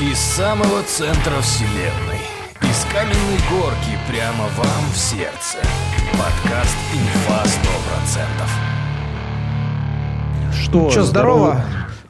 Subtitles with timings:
[0.00, 2.20] Из самого центра вселенной.
[2.62, 5.58] Из каменной горки прямо вам в сердце.
[6.12, 7.44] Подкаст «Инфа
[10.48, 10.54] 100%».
[10.54, 11.62] Что, Че, здорово?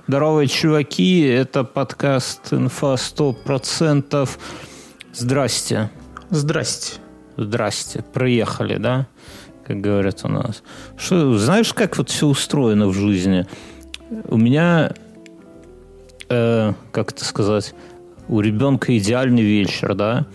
[0.06, 1.22] Здорово, чуваки.
[1.22, 4.28] Это подкаст «Инфа 100%».
[5.12, 5.90] Здрасте.
[6.30, 7.00] Здрасте.
[7.36, 8.04] Здрасте.
[8.12, 9.08] Приехали, да?
[9.66, 10.62] Как говорят у нас.
[10.96, 13.48] Что, знаешь, как вот все устроено в жизни?
[14.28, 14.92] У меня
[16.30, 17.74] э, как это сказать,
[18.28, 20.27] у ребенка идеальный вечер, да,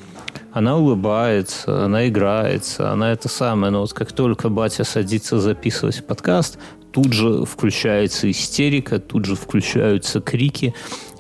[0.52, 6.60] она улыбается, она играется, она это самое, но вот как только батя садится записывать подкаст,
[6.92, 10.74] тут же включается истерика, тут же включаются крики,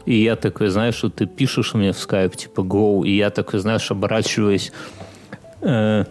[0.05, 3.59] и я такой, знаешь, вот ты пишешь мне в скайп, типа, go, и я такой,
[3.59, 4.71] знаешь, оборачиваясь
[5.61, 6.05] э,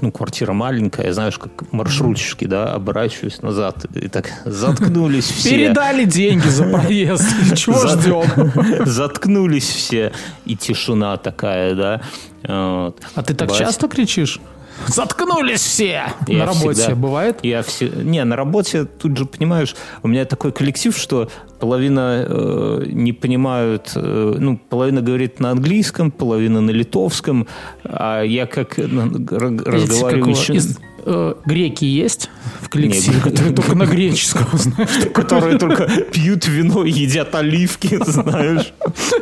[0.00, 5.50] ну, квартира маленькая, знаешь, как маршрутчики, да, оборачиваюсь назад, и так заткнулись все.
[5.50, 7.24] Передали деньги за проезд,
[7.56, 8.84] чего ждем?
[8.86, 10.12] Заткнулись все,
[10.44, 12.00] и тишина такая, да.
[12.42, 14.40] А ты так часто кричишь?
[14.86, 16.12] Заткнулись все!
[16.26, 17.38] Я на работе всегда, бывает?
[17.42, 21.28] Я все, не, на работе тут же, понимаешь, у меня такой коллектив, что
[21.58, 27.46] половина э, не понимают, э, ну, половина говорит на английском, половина на литовском,
[27.84, 30.54] а я как э, разговариваю еще...
[30.54, 35.12] Из, э, греки есть в коллективе, Нет, которые только на греческом, знаешь?
[35.12, 38.72] Которые только пьют вино и едят оливки, знаешь?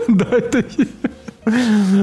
[0.09, 0.65] Да, это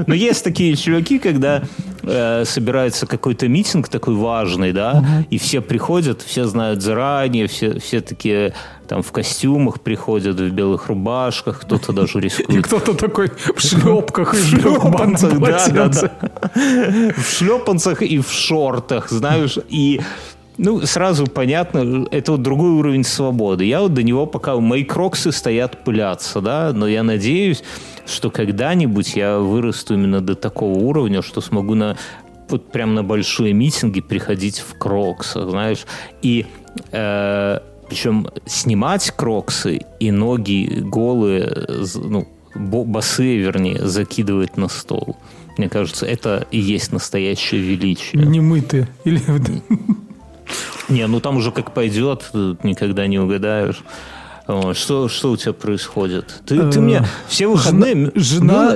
[0.08, 1.64] но есть такие чуваки, когда
[2.04, 5.28] э, собирается какой-то митинг такой важный, да, угу.
[5.30, 8.54] и все приходят, все знают заранее, все, все такие
[8.88, 12.60] там в костюмах приходят, в белых рубашках, кто-то даже рискует.
[12.60, 16.12] И кто-то такой в шлепках и в шлепанцах, да, да, да.
[16.54, 20.02] В шлепанцах и в шортах, знаешь, и
[20.58, 23.66] ну, сразу понятно, это вот другой уровень свободы.
[23.66, 27.64] Я вот до него пока мои кроксы стоят пылятся, да, но я надеюсь,
[28.06, 31.98] что когда-нибудь я вырасту именно до такого уровня, что смогу на
[32.50, 35.85] вот прям на большие митинги приходить в кроксах, знаешь,
[36.22, 36.46] и
[36.91, 37.59] э,
[37.90, 45.18] причем снимать кроксы и ноги голые, ну, босые, вернее, закидывать на стол.
[45.57, 48.24] Мне кажется, это и есть настоящее величие.
[48.25, 48.88] Не мытые.
[49.06, 49.22] Или...
[50.90, 52.30] Не, ну там уже как пойдет,
[52.63, 53.84] никогда не угадаешь.
[54.73, 56.41] Что, что у тебя происходит?
[56.45, 58.11] Ты, ты мне все выходные...
[58.13, 58.75] Жена...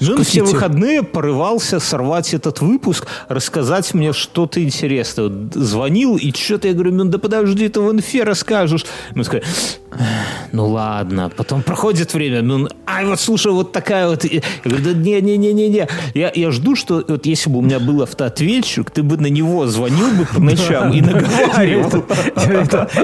[0.00, 5.30] Жена все выходные порывался сорвать этот выпуск, рассказать мне что-то интересное.
[5.54, 8.84] Звонил, и что-то я говорю, ну да подожди, ты в инфе расскажешь.
[9.14, 9.44] Мы сказали,
[10.52, 11.30] ну ладно.
[11.36, 14.24] Потом проходит время, ну, ай, вот слушай, вот такая вот...
[14.24, 15.88] Я говорю, да не-не-не-не-не.
[16.14, 19.66] Я, я жду, что вот если бы у меня был автоответчик, ты бы на него
[19.66, 22.04] звонил бы по ночам и наговаривал.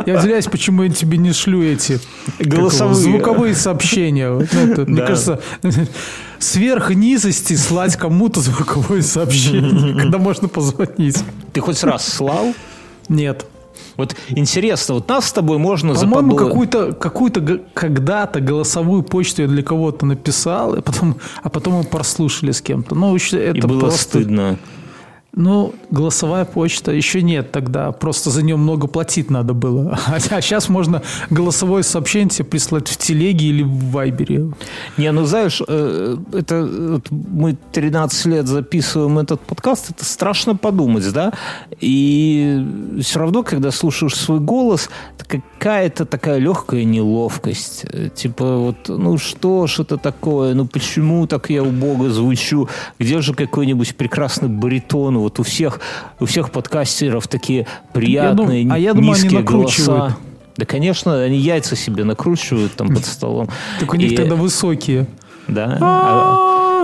[0.06, 2.00] Я удивляюсь, почему я тебе не шлю эти
[2.38, 4.31] звуковые сообщения.
[4.31, 5.41] Мне кажется,
[6.38, 11.22] сверх низости слать кому-то звуковое сообщение, когда можно позвонить.
[11.53, 12.55] Ты хоть раз слал?
[13.09, 13.47] Нет.
[13.97, 16.49] Вот интересно, вот нас с тобой можно По-моему, заподозрить...
[16.49, 22.53] какую-то, какую-то когда-то голосовую почту я для кого-то написал, и потом, а потом мы прослушали
[22.53, 22.94] с кем-то.
[22.94, 24.03] Ну, это и было просто...
[24.03, 24.59] стыдно.
[25.34, 27.93] Ну, голосовая почта еще нет тогда.
[27.93, 29.99] Просто за нее много платить надо было.
[30.09, 34.50] А, сейчас можно голосовое сообщение тебе прислать в телеге или в вайбере.
[34.97, 36.69] Не, ну знаешь, э, это
[37.11, 41.33] мы 13 лет записываем этот подкаст, это страшно подумать, да?
[41.81, 42.65] И
[43.00, 44.91] все равно, когда слушаешь свой голос,
[45.28, 47.84] какая-то такая легкая неловкость.
[48.15, 50.55] Типа вот, ну что ж это такое?
[50.55, 52.69] Ну почему так я убого звучу?
[52.99, 55.18] Где же какой-нибудь прекрасный баритон?
[55.21, 55.81] Вот у всех,
[56.21, 60.17] у всех подкастеров такие приятные, я дум, а я думаю, низкие они голоса.
[60.56, 63.49] Да, конечно, они яйца себе накручивают там под столом.
[63.79, 65.06] Так у них тогда высокие.
[65.47, 65.79] Да.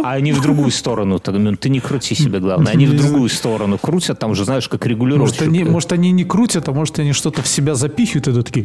[0.04, 1.20] А, они в другую сторону.
[1.26, 2.72] Ну, ты не крути себя, главное.
[2.72, 5.40] Они в другую сторону крутят, там уже, знаешь, как регулировщик.
[5.40, 8.42] Может, они, может, они не крутят, а может, они что-то в себя запихивают, и это
[8.42, 8.64] такие...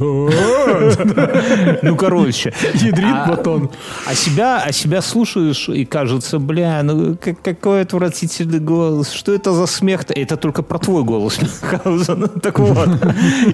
[1.81, 2.53] Ну, короче.
[2.73, 3.69] Ядрит а, батон.
[4.05, 9.11] А себя, а себя слушаешь, и кажется, бля, ну, какой отвратительный голос.
[9.11, 10.13] Что это за смех-то?
[10.13, 11.39] Это только про твой голос,
[12.41, 12.89] Так вот.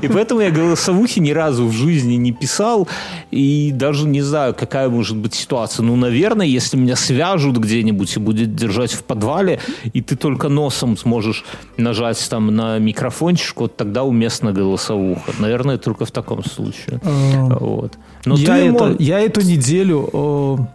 [0.01, 2.87] И поэтому я голосовухи ни разу в жизни не писал,
[3.31, 5.83] и даже не знаю, какая может быть ситуация.
[5.83, 9.59] Ну, наверное, если меня свяжут где где-нибудь и будет держать в подвале,
[9.93, 11.43] и ты только носом сможешь
[11.77, 15.33] нажать там на микрофончик, вот тогда уместно голосовуха.
[15.39, 17.01] Наверное, только в таком случае.
[17.03, 17.97] А, вот.
[18.25, 18.99] Но я, это, мог...
[18.99, 20.67] я эту неделю о,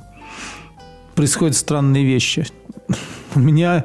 [1.14, 2.46] происходят странные вещи.
[3.34, 3.84] У меня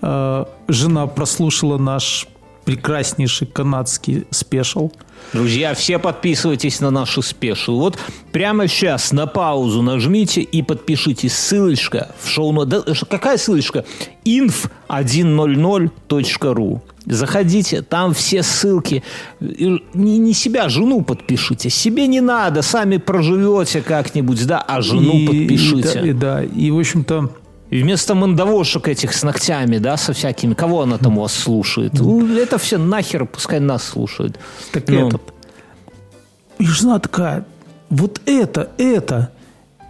[0.00, 2.28] э, жена прослушала наш
[2.64, 4.90] прекраснейший канадский special.
[5.32, 7.78] Друзья, все подписывайтесь на наши special.
[7.78, 7.98] Вот
[8.32, 11.36] прямо сейчас на паузу нажмите и подпишитесь.
[11.36, 12.66] Ссылочка в шоу...
[12.66, 13.84] Да, какая ссылочка?
[14.24, 19.02] inf100.ru Заходите, там все ссылки.
[19.40, 21.68] Не, не себя, жену подпишите.
[21.68, 26.00] Себе не надо, сами проживете как-нибудь, да, а жену и, подпишите.
[26.00, 27.30] И, да, и, да, и в общем-то
[27.74, 31.94] и вместо мандавошек этих с ногтями, да, со всякими, кого она там у вас слушает?
[31.94, 34.38] Ну, это все нахер, пускай нас слушают.
[34.72, 35.08] Так ну.
[35.08, 35.22] этот.
[36.60, 37.44] И жена такая,
[37.90, 39.32] вот это, это,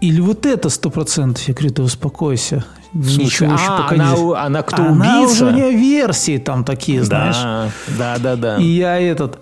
[0.00, 1.46] или вот это сто процентов.
[1.46, 2.64] Я говорю, да успокойся.
[2.94, 4.34] Ничего а, еще пока она, не...
[4.34, 5.44] она кто, она убийца?
[5.44, 7.70] уже у нее версии там такие, знаешь.
[7.98, 8.56] Да, да, да.
[8.56, 9.40] И я этот...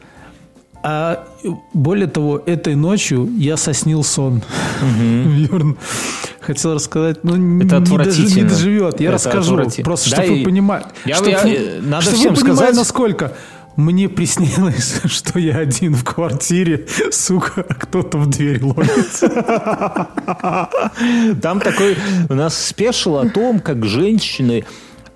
[0.82, 1.24] А
[1.72, 4.42] более того, этой ночью я соснил сон.
[4.82, 5.76] Угу.
[6.40, 9.00] Хотел рассказать, но это не, дож, не доживет.
[9.00, 10.84] Я это расскажу, просто да, чтобы вы понимали.
[11.04, 11.44] Я, чтобы, я,
[11.82, 13.32] надо чтобы всем вы понимали, сказать, насколько
[13.76, 19.20] мне приснилось, что я один в квартире, сука, а кто-то в дверь ловит.
[21.42, 21.96] Там такой
[22.28, 24.64] у нас спешил о том, как женщины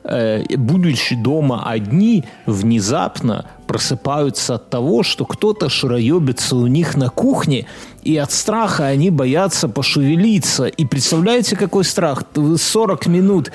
[0.05, 7.67] э, будучи дома одни, внезапно просыпаются от того, что кто-то шароебится у них на кухне,
[8.03, 10.67] и от страха они боятся пошевелиться.
[10.67, 12.23] И представляете, какой страх?
[12.35, 13.53] Вы 40 минут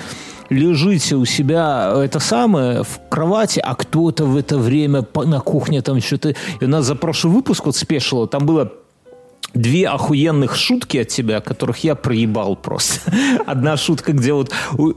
[0.50, 6.00] лежите у себя, это самое, в кровати, а кто-то в это время на кухне там
[6.00, 6.34] что-то...
[6.60, 8.72] И у нас за прошлый выпуск вот спешило, там было
[9.54, 13.00] две охуенных шутки от тебя, которых я проебал просто.
[13.46, 14.52] Одна шутка, где вот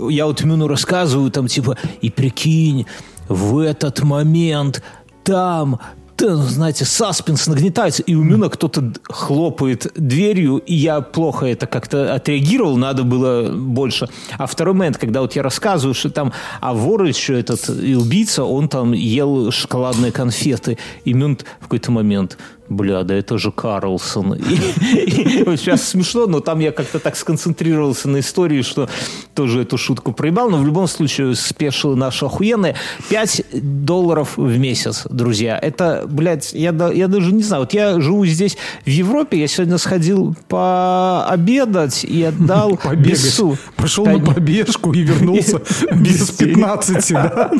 [0.09, 2.85] я вот Мюну рассказываю, там типа, и прикинь,
[3.27, 4.83] в этот момент
[5.25, 5.79] там
[6.17, 12.77] знаете, саспенс нагнетается, и у Мюна кто-то хлопает дверью, и я плохо это как-то отреагировал,
[12.77, 14.07] надо было больше.
[14.37, 16.31] А второй момент, когда вот я рассказываю, что там,
[16.61, 21.91] а вор еще этот и убийца, он там ел шоколадные конфеты, и Мюн в какой-то
[21.91, 22.37] момент
[22.69, 24.33] бля, да это же Карлсон.
[24.45, 28.89] И, и, вот сейчас смешно, но там я как-то так сконцентрировался на истории, что
[29.33, 30.49] тоже эту шутку проебал.
[30.49, 32.75] Но в любом случае, спешилы наши охуенные.
[33.09, 33.45] 5
[33.85, 35.57] долларов в месяц, друзья.
[35.57, 37.63] Это, блядь, я, я даже не знаю.
[37.63, 39.39] Вот я живу здесь, в Европе.
[39.39, 43.41] Я сегодня сходил пообедать и отдал без
[43.75, 45.61] Пошел на пробежку и вернулся
[45.95, 47.51] без 15, да?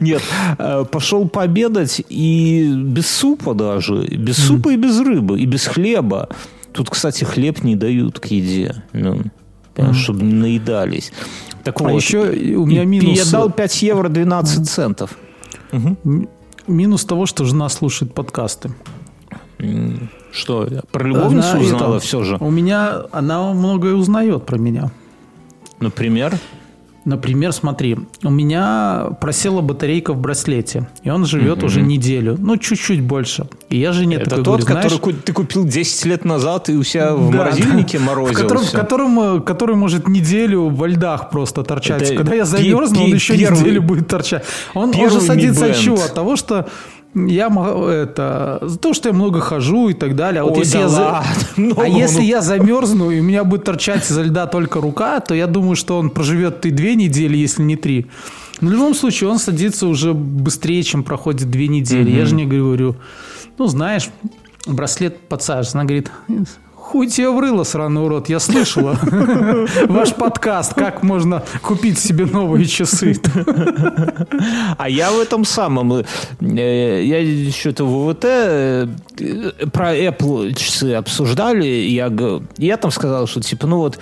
[0.00, 0.22] Нет,
[0.58, 4.42] э, пошел пообедать и без супа даже без mm.
[4.42, 6.28] супа и без рыбы, и без хлеба.
[6.72, 8.82] Тут, кстати, хлеб не дают к еде.
[8.92, 9.30] Mm.
[9.94, 11.12] чтобы не наедались.
[11.64, 12.18] Так а вот, еще
[12.56, 13.18] у меня минус...
[13.18, 14.64] Я дал 5 евро 12 mm.
[14.64, 15.18] центов.
[15.72, 16.28] Угу.
[16.66, 18.70] Минус того, что жена слушает подкасты.
[20.32, 22.36] Что, про любовницу она узнала это, все же?
[22.40, 24.90] У меня, она многое узнает про меня.
[25.80, 26.38] Например?
[27.04, 31.64] Например, смотри, у меня просела батарейка в браслете, и он живет mm-hmm.
[31.64, 33.46] уже неделю, ну, чуть-чуть больше.
[33.70, 36.82] И я жене Это такой тот, говорю, который ты купил 10 лет назад и у
[36.82, 38.04] себя в да, морозильнике да.
[38.04, 38.34] морозил.
[38.34, 42.02] Которым, которым, который может неделю во льдах просто торчать.
[42.02, 44.44] Это Когда я замерзну, он еще первый, неделю будет торчать.
[44.74, 45.96] Он, он же садится от чего?
[46.02, 46.68] От того, что
[47.14, 50.42] я это за то, что я много хожу и так далее.
[50.42, 51.24] А вот Ой, если да я за...
[51.56, 55.34] много, а если я замерзну и у меня будет торчать изо льда только рука, то
[55.34, 58.06] я думаю, что он проживет и две недели, если не три.
[58.60, 62.12] Но в любом случае он садится уже быстрее, чем проходит две недели.
[62.12, 62.18] Mm-hmm.
[62.18, 62.96] Я же не говорю,
[63.58, 64.10] ну знаешь,
[64.66, 65.78] браслет подсаживается.
[65.78, 66.10] Она говорит,
[66.90, 68.98] Хуй тебе врыло, сраный урод, я слышала.
[69.86, 73.14] Ваш подкаст, как можно купить себе новые часы.
[74.76, 76.04] А я в этом самом, э,
[76.40, 78.88] я еще-то в ВВТ э,
[79.72, 82.12] про Apple часы обсуждали, я,
[82.58, 84.00] я там сказал, что типа, ну вот,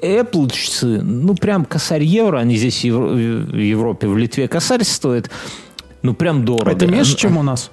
[0.00, 5.32] Apple часы, ну прям косарь евро, они здесь в Европе, в Литве косарь стоит,
[6.02, 6.70] ну прям дорого.
[6.70, 7.72] Это меньше, чем у нас?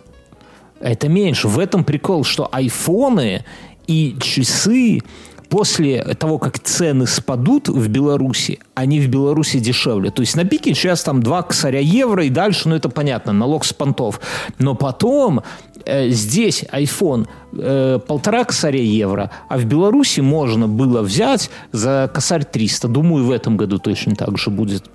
[0.79, 1.47] Это меньше.
[1.47, 3.45] В этом прикол, что айфоны
[3.87, 5.01] и часы
[5.49, 10.11] после того, как цены спадут в Беларуси, они в Беларуси дешевле.
[10.11, 13.65] То есть на пике сейчас там 2 косаря евро и дальше, ну это понятно, налог
[13.65, 14.19] с понтов.
[14.59, 15.41] Но потом
[15.85, 22.43] э, здесь iPhone э, полтора косаря евро, а в Беларуси можно было взять за косарь
[22.43, 22.87] 300.
[22.87, 24.85] Думаю, в этом году точно так же будет.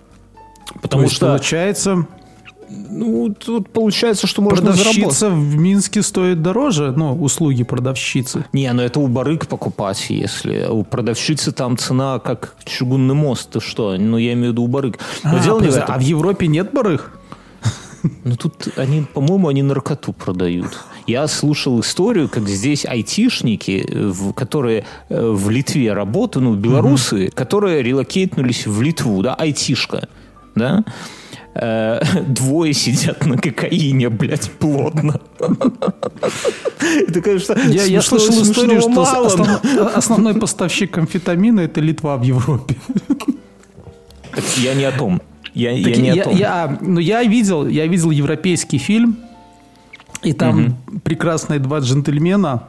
[0.81, 2.07] Потому что получается
[2.91, 5.55] ну, тут получается, что можно Продавщица заработать.
[5.55, 8.45] в Минске стоит дороже, ну, услуги продавщицы.
[8.52, 10.67] Не, ну это у барыг покупать, если.
[10.69, 13.50] У продавщицы там цена как чугунный мост.
[13.50, 13.97] Ты что?
[13.97, 14.99] Ну, я имею в виду у барыг.
[15.25, 15.95] Но а, дело не в этом.
[15.95, 17.11] а в Европе нет барыг?
[18.25, 20.76] Ну, тут они, по-моему, они наркоту продают.
[21.07, 27.33] Я слушал историю, как здесь айтишники, которые э, в Литве работают, ну, белорусы, угу.
[27.35, 30.09] которые релокейтнулись в Литву, да, айтишка,
[30.57, 30.85] да,
[31.55, 35.21] э, двое сидят на кокаине, блядь, плотно.
[37.09, 39.49] Это, конечно, я, я слышал историю, что основ,
[39.95, 42.77] основной поставщик амфетамина это Литва в Европе.
[44.35, 45.21] Так я не о том.
[45.55, 46.37] Я, я не я, о том.
[46.37, 49.17] Я, ну, я видел, я видел европейский фильм,
[50.23, 51.01] и там угу.
[51.05, 52.65] прекрасные два джентльмена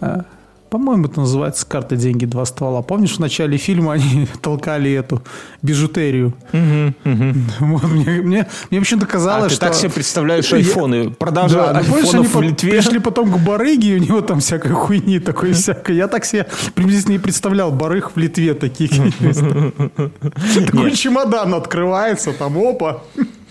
[0.00, 0.22] э,
[0.70, 2.82] по-моему, это называется «Карта, деньги, два ствола».
[2.82, 5.22] Помнишь, в начале фильма они толкали эту
[5.62, 6.34] бижутерию?
[6.52, 7.34] Угу, угу.
[7.60, 9.60] Вот, мне, мне, мне почему-то казалось, а, что...
[9.60, 12.70] ты так себе представляешь айфоны, продажа да, ну, айфонов в Литве.
[12.70, 15.96] пришли потом к барыге, и у него там всякой хуйни такой всякой.
[15.96, 18.90] Я так себе приблизительно не представлял барыг в Литве таких.
[20.66, 23.02] Такой чемодан открывается, там опа.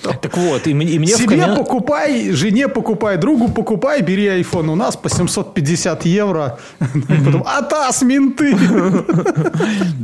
[0.02, 1.56] Так вот, и, и мне Себе коммен...
[1.56, 4.72] покупай, жене покупай, другу покупай, бери iPhone.
[4.72, 6.60] У нас по 750 евро.
[7.26, 8.56] Потом, атас, менты!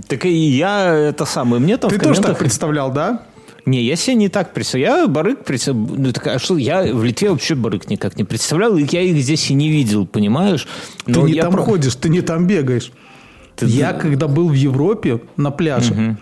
[0.08, 1.62] Так и я это самое.
[1.62, 3.24] Мне там Ты тоже так представлял, да?
[3.66, 5.02] Не, я себе не так представлял.
[5.02, 5.96] Я барык представлял.
[5.96, 8.76] Ну, так, а что, я в Литве вообще барык никак не представлял.
[8.78, 10.68] И я их здесь и не видел, понимаешь?
[11.06, 11.62] Но ты не там про...
[11.64, 12.92] ходишь, ты не там бегаешь.
[13.56, 13.68] Ты...
[13.68, 16.18] Я, когда был в Европе на пляже, угу.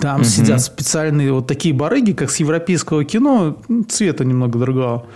[0.00, 0.24] Там угу.
[0.24, 3.56] сидят специальные вот такие барыги, как с европейского кино,
[3.88, 5.06] цвета немного другого.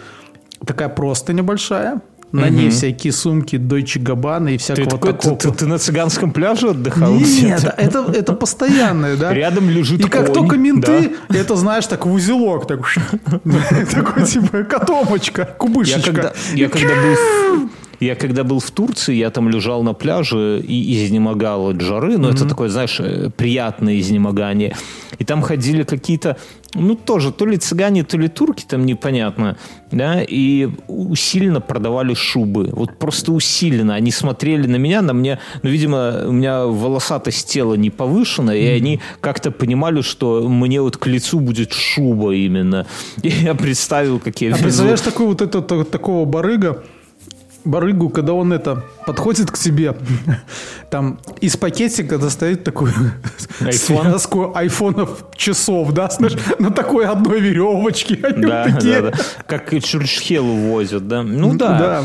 [0.66, 2.00] Такая просто небольшая.
[2.32, 2.54] На угу.
[2.54, 5.36] ней всякие сумки Deutsche Gabbana и всякого ты такой, такого.
[5.36, 7.12] Ты, ты, ты на цыганском пляже отдыхал?
[7.12, 9.34] Нет, это, это постоянное, да.
[9.34, 12.66] Рядом лежит И как только менты, это, знаешь, так в узелок.
[12.66, 16.32] Такой, типа, котомочка, кубышечка.
[16.54, 17.68] Я когда был
[18.04, 22.18] я когда был в Турции, я там лежал на пляже и изнемогал от жары.
[22.18, 22.34] Но mm-hmm.
[22.34, 24.76] это такое, знаешь, э, приятное изнемогание.
[25.18, 26.36] И там ходили какие-то,
[26.74, 29.56] ну, тоже то ли цыгане, то ли турки, там непонятно,
[29.90, 32.70] да, и усиленно продавали шубы.
[32.72, 33.94] Вот просто усиленно.
[33.94, 38.62] Они смотрели на меня, на мне, ну, видимо, у меня волосатость тела не повышена, и
[38.62, 38.76] mm-hmm.
[38.76, 42.86] они как-то понимали, что мне вот к лицу будет шуба именно.
[43.22, 44.50] И я представил, какие...
[44.50, 46.82] А представляешь, такой вот это, такого барыга,
[47.64, 49.96] барыгу, когда он это подходит к тебе,
[50.90, 52.92] там из пакетика достает такую
[53.60, 53.72] iPhone?
[53.72, 58.16] связку айфонов часов, да, знаешь, на такой одной веревочке.
[58.16, 59.02] Да, такие...
[59.02, 59.18] да, да.
[59.46, 61.22] Как чурчхелу возят, да.
[61.22, 61.78] Ну да.
[61.78, 62.04] да.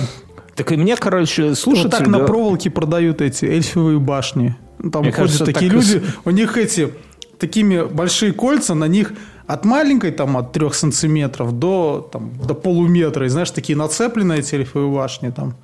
[0.55, 1.89] Так и мне, короче, слушатель...
[1.89, 4.55] Вот так на проволоке продают эти эльфовые башни.
[4.91, 6.93] Там Мне ходят кажется, такие люди, у них эти
[7.39, 9.13] такими большие кольца, на них
[9.47, 13.25] от маленькой, там, от трех сантиметров до, там, до полуметра.
[13.25, 15.55] И, знаешь, такие нацепленные эльфовые башни, там,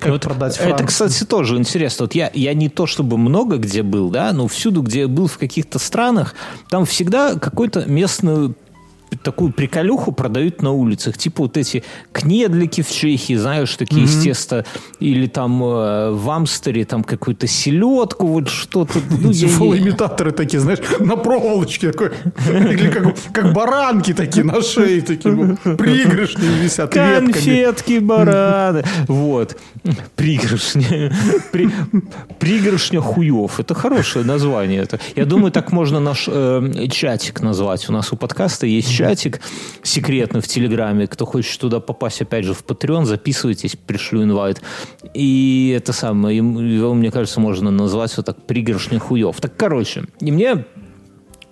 [0.00, 0.74] как вот продать Францию.
[0.74, 2.04] Это, кстати, тоже интересно.
[2.04, 5.28] Вот я, я не то чтобы много где был, да, но всюду, где я был
[5.28, 6.34] в каких-то странах,
[6.68, 8.54] там всегда какой-то местный
[9.22, 11.18] такую приколюху продают на улицах.
[11.18, 14.16] Типа вот эти кнедлики в Чехии, знаешь, такие, mm-hmm.
[14.16, 14.64] естественно,
[14.98, 18.98] или там э, в Амстере там какую-то селедку, вот что-то.
[19.10, 22.10] Ну, имитаторы такие, знаешь, на проволочке такой.
[22.48, 28.84] Или как, как баранки такие на шее, такие пригоршни висят Конфетки, бараны.
[29.06, 29.56] Вот.
[30.16, 31.12] Пригоршни.
[31.52, 31.70] При,
[32.38, 33.60] пригоршня хуев.
[33.60, 34.82] Это хорошее название.
[34.82, 34.98] Это.
[35.16, 37.88] Я думаю, так можно наш э, чатик назвать.
[37.88, 39.09] У нас у подкаста есть чатик
[39.82, 41.06] секретный в Телеграме.
[41.06, 44.62] Кто хочет туда попасть, опять же, в Patreon, записывайтесь, пришлю инвайт.
[45.14, 49.40] И это самое, его, мне кажется, можно назвать вот так пригоршня хуев.
[49.40, 50.64] Так, короче, и мне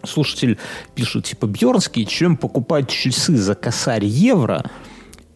[0.05, 0.59] слушатель
[0.95, 4.71] пишет, типа, Бьернский, чем покупать часы за косарь евро,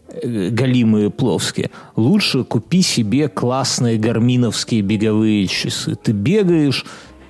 [0.09, 5.97] э, галимые плоские, лучше купи себе классные гарминовские беговые часы.
[5.97, 6.85] Ты бегаешь,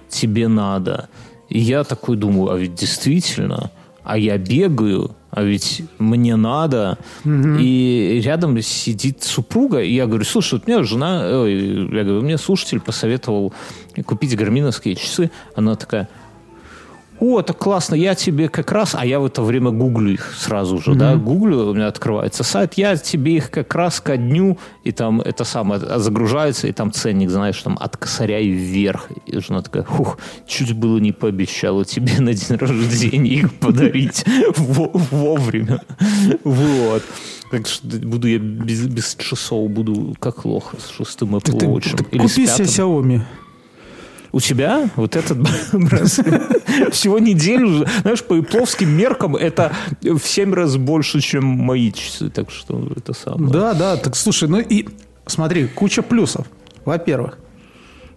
[0.09, 1.09] тебе надо.
[1.49, 3.71] И я такой думаю, а ведь действительно–
[4.05, 6.99] а я бегаю, а ведь мне надо.
[7.25, 7.57] Угу.
[7.59, 12.39] И рядом сидит супруга, и я говорю, слушай, вот меня жена, ой, я говорю, мне
[12.39, 13.53] слушатель посоветовал
[14.05, 15.31] купить гарминовские часы.
[15.55, 16.09] Она такая,
[17.23, 20.79] о, это классно, я тебе как раз, а я в это время гуглю их сразу
[20.79, 20.97] же, mm-hmm.
[20.97, 25.21] да, гуглю, у меня открывается сайт, я тебе их как раз ко дню, и там
[25.21, 29.09] это самое загружается, и там ценник, знаешь, там от косаря и вверх.
[29.27, 34.25] И жена такая, хух, чуть было не пообещала тебе на день рождения их подарить
[34.57, 35.81] вовремя.
[36.43, 37.05] Вот.
[37.53, 41.97] Так что буду я без, без часов, буду как лох с шестым Apple Watch.
[42.03, 43.21] Купи себе Xiaomi
[44.33, 45.39] у тебя вот этот
[45.73, 46.43] браслет
[46.91, 52.51] всего неделю, знаешь, по ипловским меркам это в семь раз больше, чем мои часы, так
[52.51, 53.53] что это самое.
[53.53, 54.89] Да, да, так слушай, ну и
[55.27, 56.47] смотри, куча плюсов.
[56.85, 57.39] Во-первых,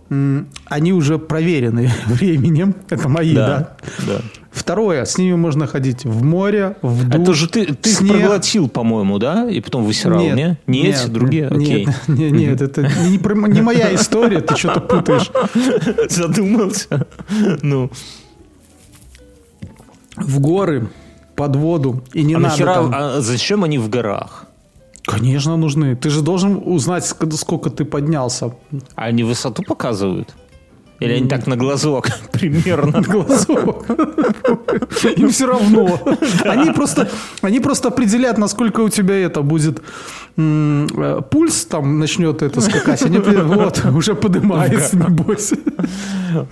[0.10, 2.76] они уже проверены временем.
[2.90, 3.78] Это мои, да?
[4.08, 4.22] Да.
[4.56, 8.70] Второе, с ними можно ходить в море, в душ, Это же ты, ты их проглотил,
[8.70, 9.50] по-моему, да?
[9.50, 10.36] И потом высирал, нет?
[10.36, 11.50] Не, не нет, эти, другие?
[11.52, 11.88] Нет, Окей.
[12.08, 13.18] нет, нет, это не,
[13.54, 15.30] не моя история, ты что-то путаешь.
[16.10, 17.06] Задумался.
[17.62, 17.92] Ну.
[20.16, 20.88] В горы
[21.36, 24.46] под воду, и не а надо нахера, там- а зачем они в горах?
[25.04, 25.98] Конечно, нужны.
[25.98, 28.56] Ты же должен узнать, ск- сколько ты поднялся.
[28.96, 30.34] А они высоту показывают?
[31.00, 33.02] Или они так на глазок примерно?
[33.02, 33.86] глазок.
[35.18, 36.00] Им все равно.
[36.44, 37.10] Они просто,
[37.42, 39.82] они просто определяют, насколько у тебя это будет
[40.38, 43.02] э, пульс там начнет это скакать.
[43.02, 45.58] Они вот, уже поднимается, не бойся.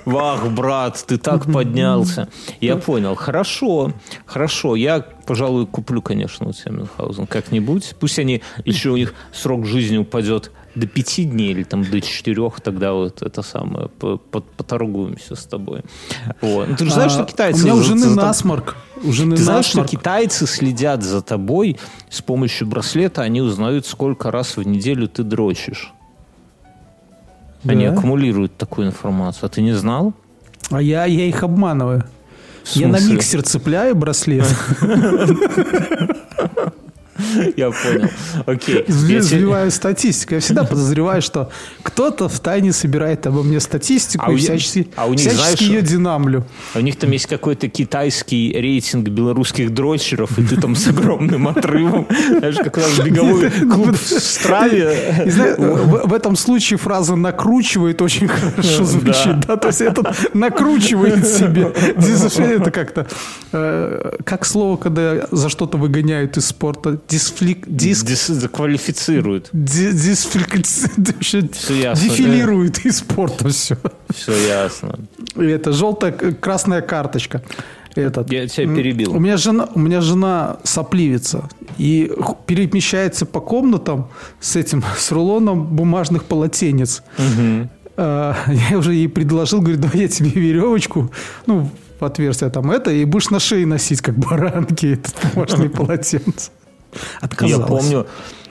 [0.06, 2.28] Вах, брат, ты так поднялся.
[2.62, 3.16] Я понял.
[3.16, 3.94] Хорошо,
[4.26, 4.76] хорошо.
[4.76, 7.96] Я, пожалуй, куплю, конечно, у тебя Мюнхгаузен как-нибудь.
[8.00, 12.60] Пусть они, еще у них срок жизни упадет до пяти дней или там до четырех,
[12.62, 15.82] тогда вот это самое, по- по- поторгуемся с тобой.
[16.42, 16.68] Вот.
[16.70, 17.62] Ну, ты же знаешь, что А, китайцы...
[17.62, 18.76] У меня у жены за- насморк.
[19.04, 21.78] У жены Ты знаешь, что китайцы следят за тобой
[22.10, 25.94] с помощью браслета, они узнают, сколько раз в неделю ты дрочишь.
[27.66, 27.94] Они Да?
[27.94, 29.46] аккумулируют такую информацию.
[29.46, 30.14] А ты не знал?
[30.72, 32.04] А я, я их обманываю.
[32.74, 34.48] Я на миксер цепляю браслет,
[37.58, 38.10] Я понял.
[38.46, 38.86] Окей.
[38.88, 40.36] сбиваю статистику.
[40.36, 41.50] Я всегда подозреваю, что
[41.82, 46.46] кто-то в тайне собирает обо мне статистику А и всячески, а ее динамлю.
[46.76, 52.08] У них там есть какой-то китайский рейтинг белорусских дрочеров, и ты там с огромным отрывом.
[52.28, 55.26] Знаешь, как у нас беговой клуб в Страве.
[55.28, 61.74] знаешь, в, этом случае фраза накручивает очень хорошо звучит, да, то есть это накручивает себе.
[62.54, 63.08] Это как-то
[63.52, 69.50] э, как слово, когда за что-то выгоняют из спорта, дисфлик, диск, Дис- Заквалифицируют.
[69.54, 70.56] ди- дисфлик-
[71.14, 72.10] вообще Всё ясно.
[72.10, 73.78] дефилирует из спорта все.
[74.14, 75.00] Все ясно.
[75.36, 77.42] И это желтая к- красная карточка.
[77.96, 78.32] Этот.
[78.32, 79.14] Я тебя У перебил.
[79.20, 82.12] меня жена, у меня жена сопливица и
[82.48, 84.08] перемещается по комнатам
[84.40, 87.04] с этим с рулоном бумажных полотенец.
[87.96, 88.36] А,
[88.72, 91.12] Я уже ей предложил, говорю, давай я тебе веревочку,
[91.46, 95.70] ну в отверстие там это, и будешь на шее носить как баранки этот бумажные
[97.22, 97.46] полотенца.
[97.46, 97.68] Я Отказалась.
[97.68, 98.08] помню,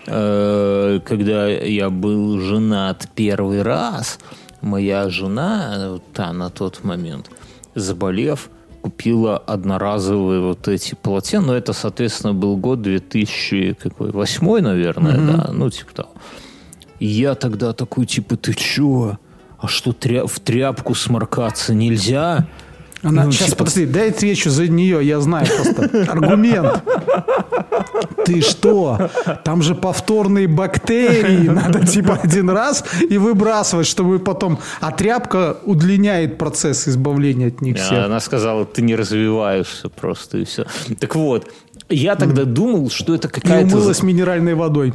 [0.07, 4.19] э, когда я был женат первый раз,
[4.61, 7.31] моя жена, та на тот момент,
[7.75, 11.47] заболев, купила одноразовые вот эти полотенца.
[11.47, 16.09] Но это, соответственно, был год 2008, наверное, да, ну, типа того.
[16.99, 19.19] И я тогда такой, типа, ты чё?
[19.59, 22.47] А что, тря- в тряпку сморкаться нельзя?
[23.03, 26.13] Она, Ну, сейчас, типа- подожди, дай отвечу за нее, я знаю просто.
[26.13, 26.83] Аргумент.
[28.25, 29.11] Ты что?
[29.45, 31.49] Там же повторные бактерии.
[31.49, 34.59] Надо типа один раз и выбрасывать, чтобы потом...
[34.81, 38.05] А тряпка удлиняет процесс избавления от них А всех.
[38.07, 40.65] Она сказала, ты не развиваешься просто, и все.
[41.01, 41.51] Так вот,
[41.95, 43.77] я тогда думал, что это И какая-то...
[43.77, 44.95] умылась минеральной водой.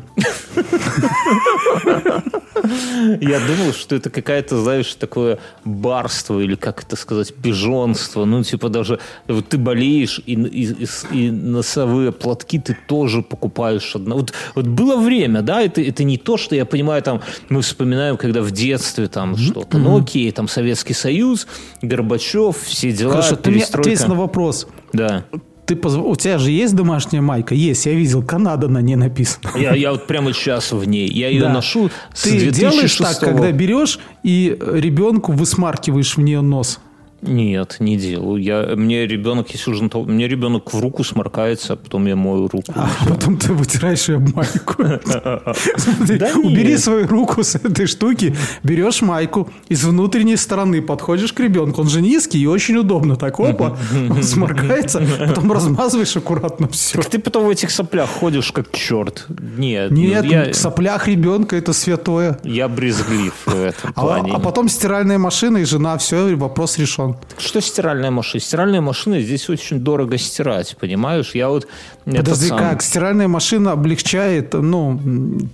[3.21, 8.25] Я думал, что это какая-то, знаешь, такое барство или, как это сказать, пижонство.
[8.25, 10.87] Ну, типа даже вот ты болеешь, и, и- и-
[11.27, 14.17] и носовые платки ты тоже покупаешь одно.
[14.17, 18.17] Вот, вот было время, да, это, это не то, что я понимаю, там, мы вспоминаем,
[18.17, 19.77] когда в детстве там что-то.
[19.77, 21.47] Ну, окей, там Советский Союз,
[21.81, 24.67] Горбачев, все дела, Хорошо, ты мне ответь на вопрос.
[24.93, 25.25] Да.
[25.67, 27.53] Ты позв- У тебя же есть домашняя майка?
[27.53, 29.49] Есть, я видел, Канада на ней написано.
[29.59, 31.07] Я, я вот прямо сейчас в ней.
[31.11, 31.49] Я ее Да.
[31.53, 36.79] ношу с Ты 2006 делаешь так, когда берешь и ребенку высмаркиваешь в нее нос?
[37.21, 38.41] Нет, не делаю.
[38.41, 39.89] Я, мне ребенок, если уже...
[39.89, 42.71] то- Мне ребенок в руку сморкается, а потом я мою руку.
[42.75, 44.83] А потом ты вытираешь ее майку.
[46.43, 51.81] Убери свою руку с этой штуки, берешь майку, из внутренней стороны подходишь к ребенку.
[51.81, 53.15] Он же низкий и очень удобно.
[53.15, 53.77] Так, опа,
[54.09, 57.01] он сморкается, потом размазываешь аккуратно все.
[57.01, 59.25] Ты потом в этих соплях ходишь как черт.
[59.57, 62.39] Нет, Нет, в соплях ребенка это святое.
[62.43, 64.31] я брезглив в этом А, плане.
[64.33, 67.06] а потом стиральная машина и жена, все, вопрос решен.
[67.37, 68.41] Что стиральная машина?
[68.41, 71.31] Стиральная машина здесь очень дорого стирать, понимаешь?
[71.33, 71.67] Я вот...
[72.05, 72.81] Подожди, сам- как?
[72.81, 74.99] Стиральная машина облегчает, ну,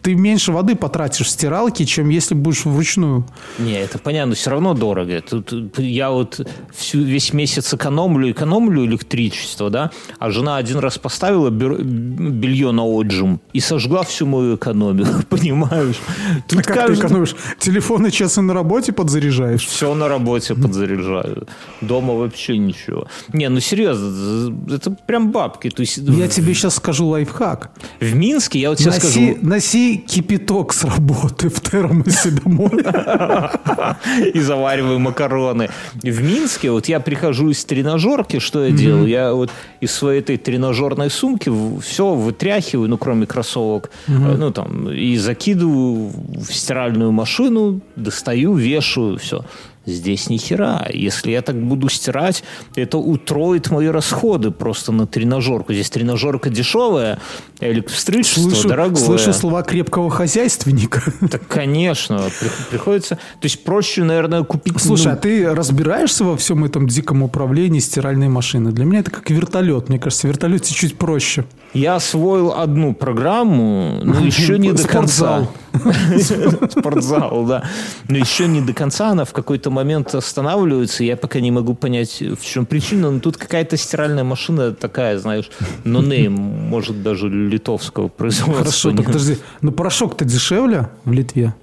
[0.02, 3.26] ты меньше воды потратишь в стиралке, чем если будешь вручную.
[3.60, 5.22] Не, это понятно, но все равно дорого.
[5.22, 6.40] Тут я вот
[6.74, 13.42] всю, весь месяц экономлю, экономлю электричество, да, а жена один раз поставила белье на отжим
[13.54, 16.00] и сожгла всю мою экономию, понимаешь?
[16.48, 17.36] Тут А как ты экономишь?
[17.60, 19.66] Телефоны часы на работе подзаряжаешь?
[19.66, 21.43] Все на работе подзаряжаю.
[21.82, 23.08] Дома вообще ничего.
[23.32, 25.70] Не, ну серьезно, это прям бабки.
[25.70, 27.72] То есть Я тебе сейчас скажу лайфхак.
[28.00, 32.72] в Минске, я вот тебе Носи, скажу, носи кипяток с работы в термосе домой.
[34.34, 35.70] и завариваю макароны.
[36.02, 39.08] В Минске вот я прихожу из тренажерки, что я делаю?
[39.08, 39.52] Я вот
[39.82, 41.52] из своей этой тренажерной сумки
[41.82, 49.18] все вытряхиваю, ну, кроме кроссовок, э, ну, там, и закидываю в стиральную машину, достаю, вешаю,
[49.18, 49.46] все.
[49.86, 50.88] Здесь ни хера.
[50.94, 52.44] Если я так буду стирать,
[52.76, 55.74] это утроит мои расходы просто на тренажерку.
[55.74, 57.20] Здесь тренажерка дешевая,
[57.60, 58.96] а электричество Слышу, дорогое.
[58.96, 61.02] слышу слова крепкого хозяйственника.
[61.30, 63.16] Так, конечно, при- приходится...
[63.16, 64.80] То есть проще, наверное, купить...
[64.80, 68.72] Слушай, ну, а ты разбираешься во всем этом диком управлении стиральной машины?
[68.72, 69.90] Для меня это как вертолет.
[69.90, 71.46] Мне кажется, вертолет чуть проще.
[71.74, 75.48] Я освоил одну программу, но еще не до конца.
[76.70, 77.64] Спортзал, да.
[78.08, 81.04] Но еще не до конца она в какой-то момент останавливается.
[81.04, 83.12] Я пока не могу понять, в чем причина.
[83.12, 85.50] Но тут какая-то стиральная машина такая, знаешь,
[85.84, 88.64] нонейм, может, даже литовского производства.
[88.64, 89.38] Хорошо, так подожди.
[89.62, 91.54] Но порошок-то дешевле в Литве?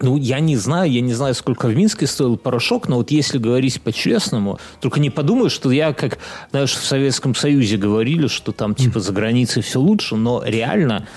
[0.00, 3.38] Ну, я не знаю, я не знаю, сколько в Минске стоил порошок, но вот если
[3.38, 6.18] говорить по-честному, только не подумай, что я, как,
[6.50, 11.08] знаешь, в Советском Союзе говорили, что там, типа, за границей все лучше, но реально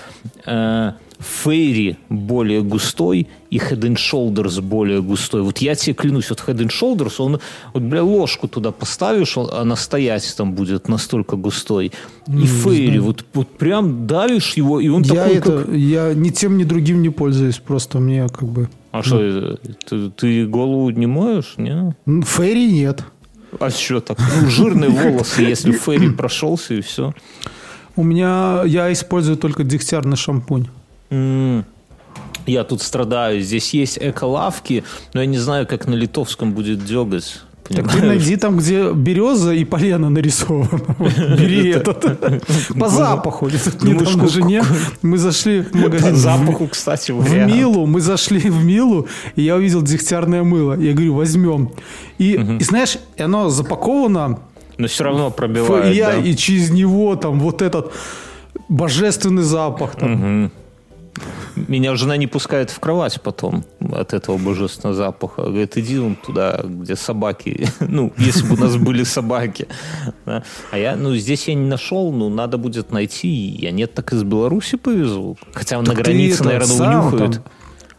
[0.44, 5.42] э, Фейри более густой и Head and Shoulders более густой.
[5.42, 7.38] Вот я тебе клянусь, вот Head and Shoulders, он,
[7.72, 11.92] вот, бля, ложку туда поставишь, он, она стоять там будет настолько густой.
[12.26, 15.74] И Фейри, вот, вот прям давишь его, и он Я, такой, это, как...
[15.74, 17.58] я ни тем, ни другим не пользуюсь.
[17.58, 18.68] Просто мне как бы...
[18.90, 19.58] А что, это?
[19.88, 21.94] ты, ты голову не моешь, не?
[22.06, 23.04] М, Ферри нет.
[23.60, 24.18] А что так?
[24.18, 27.14] Ну, жирные волосы, если Ферри прошелся и все.
[27.96, 28.62] У меня...
[28.64, 30.68] Я использую только дегтярный шампунь.
[32.46, 33.40] Я тут страдаю.
[33.40, 34.82] Здесь есть эко-лавки,
[35.14, 37.40] но я не знаю, как на литовском будет дегать.
[37.68, 40.80] Так ты найди там, где береза и полено нарисовано.
[41.38, 42.04] Бери этот.
[42.78, 43.48] По запаху.
[43.82, 44.62] Недавно жене,
[45.00, 46.16] мы зашли в По магазин.
[46.16, 47.32] запаху, кстати, В.
[47.46, 50.74] Милу, мы зашли в Милу, и я увидел дегтярное мыло.
[50.78, 51.70] Я говорю, возьмем.
[52.18, 54.40] И, знаешь, оно запаковано,
[54.76, 57.92] Но все равно пробивает, и, я- и через него там вот этот
[58.68, 59.94] божественный запах.
[59.94, 60.50] Там.
[61.56, 65.42] Меня жена не пускает в кровать потом от этого божественного запаха.
[65.42, 67.68] Говорит, иди вон туда, где собаки.
[67.80, 69.68] Ну, если бы у нас были собаки.
[70.24, 70.42] Да.
[70.70, 73.28] А я, ну, здесь я не нашел, ну, надо будет найти.
[73.28, 75.36] Я нет, так из Беларуси повезу.
[75.52, 77.34] Хотя на Так границе, наверное, унюхают.
[77.34, 77.44] там.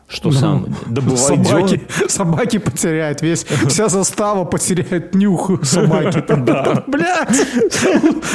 [0.07, 0.75] Что сам?
[0.87, 6.21] Добывай Собаки, собаки потеряют весь, вся застава потеряет нюх собаки.
[6.21, 7.27] Там, там, Бля,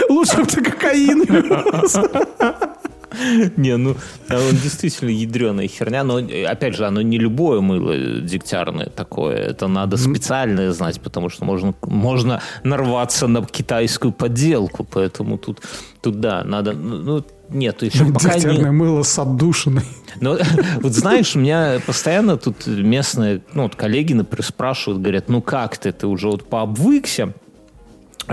[0.08, 1.24] лучше бы ты кокаин.
[3.56, 3.96] Не, ну,
[4.28, 9.68] а он действительно ядреная херня, но, опять же, оно не любое мыло дегтярное такое, это
[9.68, 15.62] надо специальное знать, потому что можно, можно нарваться на китайскую подделку, поэтому тут,
[16.00, 18.70] тут да, надо, ну, ну, нет, еще пока Дегтярное не...
[18.70, 19.84] мыло с отдушиной.
[20.20, 20.36] Но,
[20.82, 25.78] вот знаешь, у меня постоянно тут местные, ну, вот коллеги, например, спрашивают, говорят, ну как
[25.78, 27.32] ты, ты уже вот пообвыкся,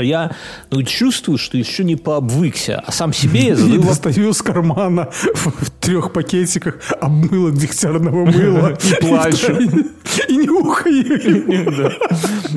[0.04, 0.32] я
[0.72, 3.98] ну, чувствую, что еще не пообвыкся, а сам себе я задаю вопрос.
[4.00, 8.78] достаю из кармана в, трех пакетиках обмылок дегтярного мыла.
[8.84, 9.54] И плачу.
[10.30, 11.04] И, нюхаю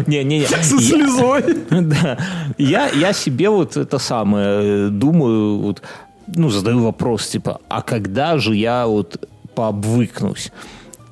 [0.07, 0.47] Не-не-не.
[0.47, 1.45] со Я- слезой.
[1.71, 2.19] Да.
[2.59, 5.83] Я, я себе вот это самое э, думаю, вот,
[6.27, 10.53] ну, задаю вопрос, типа, а когда же я вот пообвыкнусь?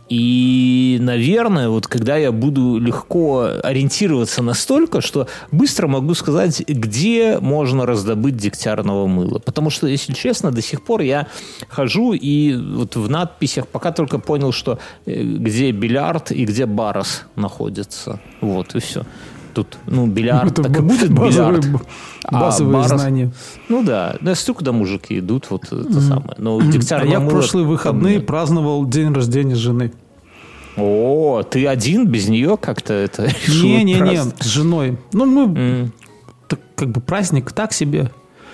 [0.08, 7.86] И, наверное, вот когда я буду легко ориентироваться настолько, что быстро могу сказать, где можно
[7.86, 9.38] раздобыть дегтярного мыла.
[9.38, 11.26] Потому что, если честно, до сих пор я
[11.68, 17.24] хожу и вот в надписях пока только понял, что э, где бильярд и где барос
[17.34, 18.20] находится.
[18.40, 19.04] Вот, и все.
[19.56, 21.82] Тут, ну, бильярд, Это так и будет базовые, бильярд.
[22.24, 23.32] А базовые барос- знания.
[23.70, 26.34] Ну да, да, стук, куда мужики идут, вот это самое.
[26.36, 28.26] Но А дегтярного я в прошлые там выходные нет.
[28.26, 29.92] праздновал день рождения жены.
[30.76, 34.42] О, ты один без нее как-то это решил Не-не-не, праздновать?
[34.42, 34.98] с женой.
[35.14, 35.92] Ну, мы М.
[36.48, 38.10] так, как бы праздник так себе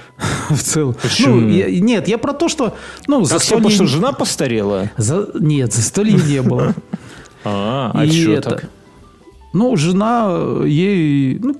[0.51, 0.95] в целом.
[1.03, 1.41] Почему?
[1.41, 2.77] Ну, я- нет, я про то, что...
[3.09, 3.41] Ну, Так застолье...
[3.41, 4.89] все, потому что жена постарела?
[4.97, 6.75] За- Нет, застолья не было.
[7.45, 8.71] А, а что так?
[9.53, 11.39] Ну, жена э, ей...
[11.39, 11.57] ну,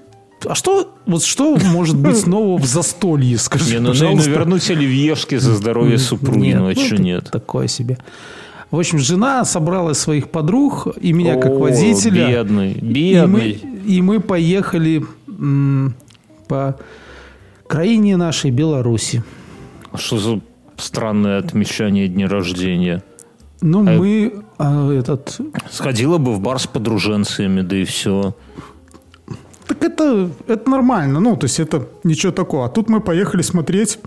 [0.47, 4.05] а что, вот что может быть нового в застолье, скажи, Не, ну, пожалуйста?
[4.29, 7.31] наверное, вернуть оливьешки за здоровье супруги, ну а что это нет?
[7.31, 7.99] Такое себе.
[8.71, 12.29] В общем, жена собрала своих подруг и меня как О, водителя.
[12.29, 12.81] бедный, И
[13.27, 13.51] мы, бедный.
[13.87, 15.95] и мы поехали м,
[16.49, 16.79] по
[17.69, 19.23] краине нашей Беларуси.
[19.95, 20.41] Что за
[20.79, 23.03] странное отмечание дня рождения?
[23.63, 25.41] Ну, А- мы а, этот...
[25.71, 28.35] Сходила бы в бар с подруженцами, да и все.
[29.67, 32.67] Так это, это нормально, ну, то есть это ничего такого.
[32.67, 33.99] А тут мы поехали смотреть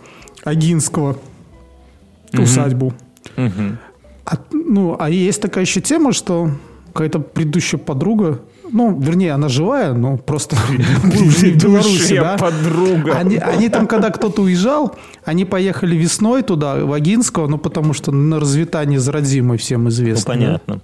[0.44, 1.18] Агинского
[2.38, 2.94] усадьбу.
[3.38, 6.52] А, ну, а есть такая еще тема, что
[6.94, 8.42] какая-то предыдущая подруга,
[8.76, 12.38] ну, вернее, она живая, но просто в Беларуси, да?
[12.38, 13.16] подруга.
[13.18, 18.12] Они, они там, когда кто-то уезжал, они поехали весной туда, в Агинского, ну, потому что
[18.12, 20.34] на развитание с родимой всем Ну, известно.
[20.34, 20.40] да?
[20.40, 20.82] понятно.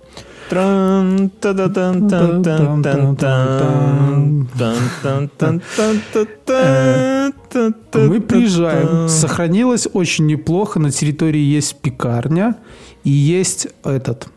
[7.94, 9.10] Мы приезжаем.
[9.10, 10.80] Сохранилось очень неплохо.
[10.80, 12.56] На территории есть пекарня
[13.04, 14.28] и есть этот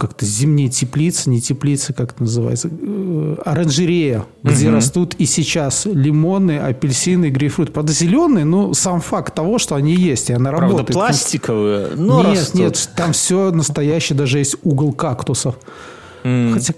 [0.00, 4.76] как-то зимние теплицы, не теплицы, как это называется, э, оранжерея, где угу.
[4.76, 7.72] растут и сейчас лимоны, апельсины, грейпфрут.
[7.72, 10.94] Правда, зеленые, но сам факт того, что они есть, и она Правда, работает.
[10.94, 12.54] пластиковые, но Нет, растут.
[12.54, 15.56] нет, там все настоящее, даже есть угол кактусов.
[16.24, 16.54] Mm.
[16.54, 16.74] Хотя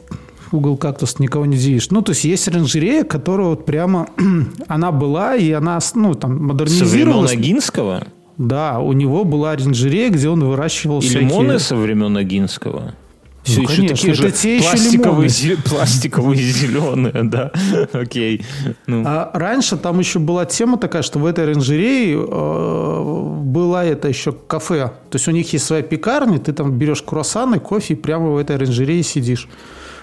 [0.50, 1.90] угол кактус никого не удивишь.
[1.90, 4.08] Ну, то есть есть оранжерея, которая вот прямо,
[4.66, 7.30] она была, и она, ну, там, модернизировалась.
[7.30, 8.06] Со времен Агинского?
[8.38, 11.28] Да, у него была оранжерея, где он выращивал и всякие...
[11.28, 12.94] лимоны со времен Агинского?
[13.42, 17.50] Все ну, еще конечно, такие же те пластиковые, еще пластиковые зеленые, да.
[17.92, 18.44] Окей.
[18.86, 19.02] Ну.
[19.04, 24.32] А раньше там еще была тема такая, что в этой оранжерее э, была это еще
[24.32, 24.92] кафе.
[25.10, 28.36] То есть у них есть своя пекарня, ты там берешь круассаны, кофе и прямо в
[28.36, 29.48] этой оранжерее сидишь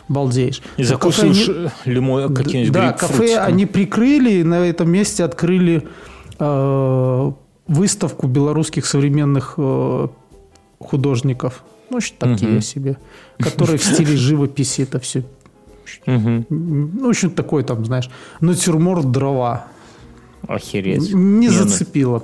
[0.09, 0.61] балдеешь.
[0.75, 1.69] И закусываешь они...
[1.85, 5.87] лимон какие-нибудь Да, кафе они прикрыли, и на этом месте открыли
[6.39, 7.31] э,
[7.67, 10.07] выставку белорусских современных э,
[10.79, 11.63] художников.
[11.89, 12.61] Ну, такие угу.
[12.61, 12.97] себе.
[13.37, 15.23] Которые в стиле живописи это все.
[16.05, 16.45] Угу.
[16.49, 18.09] Ну, в общем, такой там, знаешь,
[18.41, 19.67] натюрморт дрова.
[20.47, 21.13] Охереть.
[21.13, 22.23] Не ну зацепило.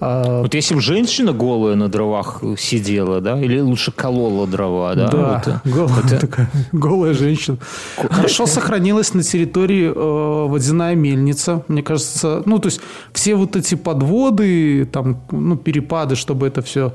[0.00, 5.08] А, вот если бы женщина голая на дровах сидела, да, или лучше колола дрова, да?
[5.08, 6.18] Да, вот, голая, это...
[6.18, 7.58] такая, голая женщина.
[7.96, 12.42] Хорошо сохранилась на территории э, водяная мельница, мне кажется.
[12.44, 12.80] Ну, то есть
[13.12, 16.92] все вот эти подводы, там, ну, перепады, чтобы это все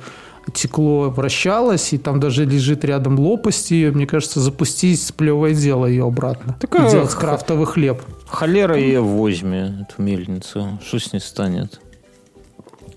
[0.49, 3.91] текло вращалось, и там даже лежит рядом лопасть ее.
[3.91, 6.55] Мне кажется, запустить плевое дело ее обратно.
[6.59, 8.01] Такая и делать крафтовый хлеб.
[8.27, 10.79] Холера ее возьми, эту мельницу.
[10.85, 11.79] Что с ней станет?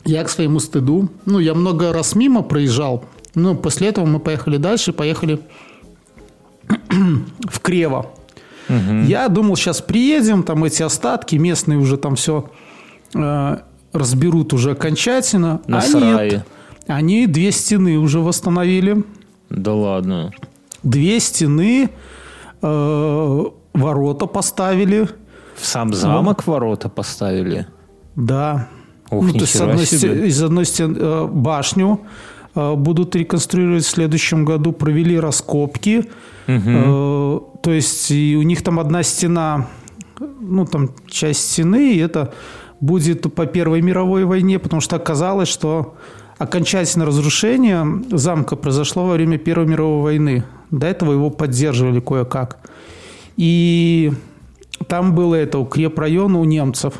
[0.04, 4.56] Я к своему стыду, ну, я много раз мимо проезжал, но после этого мы поехали
[4.56, 5.40] дальше, поехали
[6.88, 8.10] в Крево.
[8.68, 9.06] Угу.
[9.06, 12.50] Я думал, сейчас приедем, там эти остатки, местные уже там все
[13.14, 13.58] э,
[13.92, 15.60] разберут уже окончательно.
[15.66, 16.30] На а сарае.
[16.30, 16.46] нет,
[16.86, 19.04] они две стены уже восстановили.
[19.50, 20.32] Да ладно.
[20.82, 21.90] Две стены,
[22.60, 25.08] э, ворота поставили.
[25.56, 27.66] В сам замок ну, ворота поставили?
[28.16, 28.68] Да.
[29.10, 30.26] Ох, ну, то есть, с одной, себе.
[30.26, 32.00] из одной стены э, башню
[32.54, 34.72] э, будут реконструировать в следующем году.
[34.72, 36.10] Провели раскопки.
[36.48, 37.60] Угу.
[37.62, 39.68] То есть и у них там одна стена,
[40.18, 42.34] ну там часть стены, и это
[42.80, 45.94] будет по Первой мировой войне, потому что оказалось, что
[46.42, 50.44] окончательное разрушение замка произошло во время Первой мировой войны.
[50.70, 52.58] До этого его поддерживали кое-как.
[53.36, 54.12] И
[54.88, 56.94] там было это укрепрайон у немцев.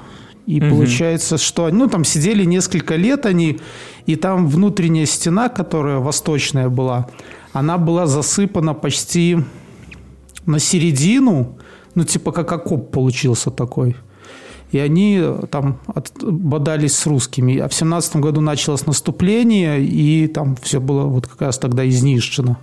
[0.47, 0.71] И угу.
[0.71, 3.61] получается, что ну, там сидели несколько лет они,
[4.07, 7.07] и там внутренняя стена, которая восточная была,
[7.53, 9.39] она была засыпана почти
[10.47, 11.59] на середину,
[11.95, 13.97] ну, типа как окоп получился такой.
[14.73, 17.59] И они там от, бодались с русскими.
[17.59, 22.57] А в семнадцатом году началось наступление, и там все было вот как раз тогда изнищено.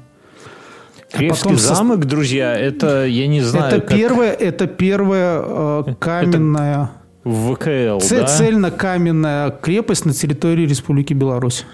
[1.11, 2.09] Кревский а потом замок, со...
[2.09, 3.75] друзья, это, я не знаю...
[3.75, 3.95] Это как...
[3.95, 6.91] первое, это первая э, каменная...
[7.25, 8.25] Это ВКЛ, Ц- да?
[8.25, 11.65] Цельнокаменная крепость на территории Республики Беларусь.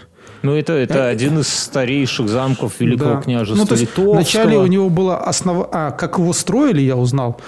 [0.41, 3.21] Ну, это, это, это один из старейших замков Великого да.
[3.21, 4.13] княжества ну, то есть Литовского.
[4.13, 5.69] Вначале у него было основа...
[5.71, 7.39] А, как его строили, я узнал.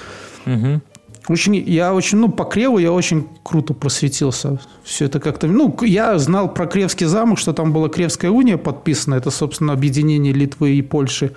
[0.45, 0.82] Угу.
[1.29, 4.59] Очень, я очень, ну, по Креву я очень круто просветился.
[4.83, 5.47] Все это как-то...
[5.47, 9.15] Ну, я знал про Кревский замок, что там была Кревская уния подписана.
[9.15, 11.33] Это, собственно, объединение Литвы и Польши.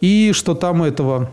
[0.00, 1.30] И что там этого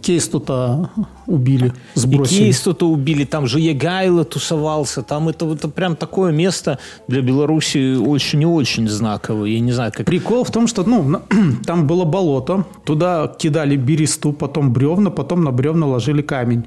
[0.00, 0.90] Кейсту-то
[1.26, 2.36] убили, сбросили.
[2.36, 6.78] И Кейсту-то убили, там же Егайло тусовался, там это, это прям такое место
[7.08, 10.06] для Беларуси очень и очень знаковое, я не знаю, как...
[10.06, 11.20] Прикол в том, что, ну,
[11.66, 16.64] там было болото, туда кидали бересту, потом бревна, потом на бревна ложили камень.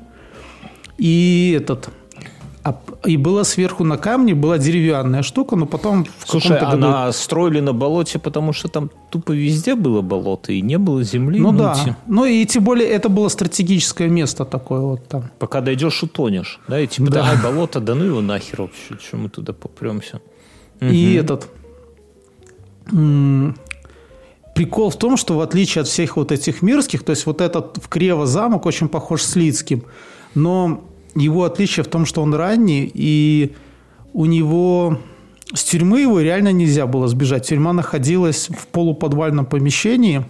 [1.01, 1.89] И этот,
[2.63, 6.87] а, и была сверху на камне была деревянная штука, но потом в Слушай, а году...
[6.87, 11.39] она строили на болоте, потому что там тупо везде было болото и не было земли.
[11.39, 11.73] Ну, ну да.
[11.73, 11.97] Те...
[12.05, 15.23] Ну и тем более это было стратегическое место такое вот там.
[15.39, 16.59] Пока дойдешь, утонешь.
[16.67, 17.23] Да, и типа да.
[17.23, 20.21] давай болото, да ну его нахер вообще, что мы туда попремся.
[20.81, 21.25] И угу.
[21.25, 21.49] этот...
[24.53, 27.79] Прикол в том, что в отличие от всех вот этих мирских, то есть вот этот
[27.81, 29.83] в Крево замок очень похож с Лицким,
[30.35, 30.83] но
[31.15, 33.54] его отличие в том, что он ранний, и
[34.13, 35.00] у него
[35.54, 37.47] с тюрьмы его реально нельзя было сбежать.
[37.47, 40.26] Тюрьма находилась в полуподвальном помещении,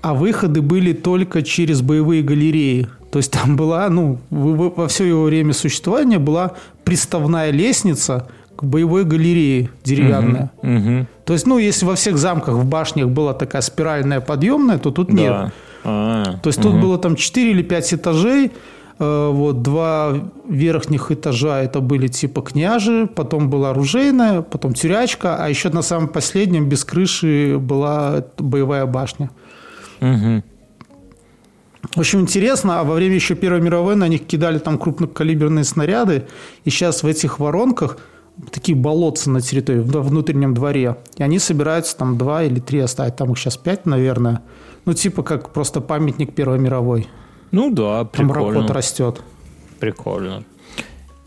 [0.00, 2.88] а выходы были только через боевые галереи.
[3.10, 6.52] То есть там была, ну, во все его время существования была
[6.84, 10.50] приставная лестница, как боевой галереи деревянная.
[10.62, 11.06] Мгм.
[11.24, 15.12] То есть, ну, если во всех замках в башнях была такая спиральная подъемная, то тут
[15.12, 15.30] нет.
[15.30, 15.52] Да.
[15.84, 18.50] А, То есть тут было там 4 или 5 этажей,
[18.98, 20.14] вот два
[20.48, 26.08] верхних этажа это были типа княжи, потом была оружейная, потом тюрячка, а еще на самом
[26.08, 29.30] последнем без крыши была боевая башня.
[30.00, 30.42] мгм.
[31.94, 36.26] В общем, интересно, а во время еще Первой мировой на них кидали там крупнокалиберные снаряды,
[36.64, 37.98] и сейчас в этих воронках
[38.50, 43.16] такие болотца на территории, в внутреннем дворе, и они собираются там два или три оставить,
[43.16, 44.42] там их сейчас пять, наверное,
[44.84, 47.08] ну, типа как просто памятник Первой мировой.
[47.50, 48.60] Ну да, Там прикольно.
[48.60, 49.20] ракот растет.
[49.80, 50.44] Прикольно.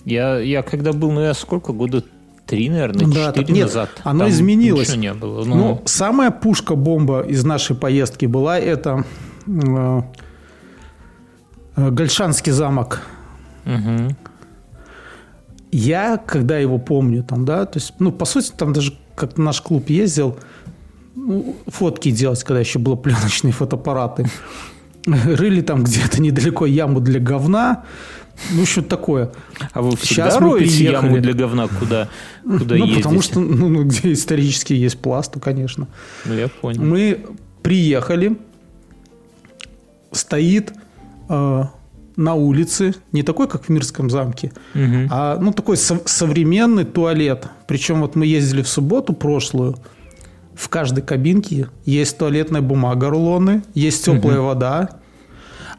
[0.05, 2.03] Я, я когда был, ну я сколько, года
[2.47, 3.89] три, наверное, Да, четыре нет, назад.
[4.03, 4.89] оно там изменилось.
[4.89, 5.43] Ничего не было.
[5.45, 9.05] Ну, Ну, самая пушка-бомба из нашей поездки была это
[9.47, 10.01] э,
[11.75, 13.01] Гольшанский замок.
[13.65, 14.15] мгм.
[15.73, 19.61] Я, когда его помню, там, да, то есть, ну, по сути, там даже как наш
[19.61, 20.37] клуб ездил,
[21.15, 24.25] ну, фотки делать, когда еще было пленочные фотоаппараты.
[25.35, 27.83] Рыли там где-то недалеко яму для говна,
[28.51, 29.31] ну, что такое.
[29.73, 32.07] А вы всегда Сейчас роете яму для говна, куда,
[32.43, 33.03] куда ну, ездите?
[33.03, 35.87] потому что, ну, ну, где исторически есть пласт, то, конечно.
[36.25, 36.81] Ну, я понял.
[36.83, 37.25] Мы
[37.61, 38.37] приехали,
[40.11, 40.73] стоит
[41.29, 41.63] э,
[42.15, 45.07] на улице, не такой, как в Мирском замке, Мгм.
[45.09, 47.47] а ну такой со- современный туалет.
[47.67, 49.77] Причем вот мы ездили в субботу прошлую,
[50.55, 54.89] в каждой кабинке есть туалетная бумага, рулоны, есть теплая вода.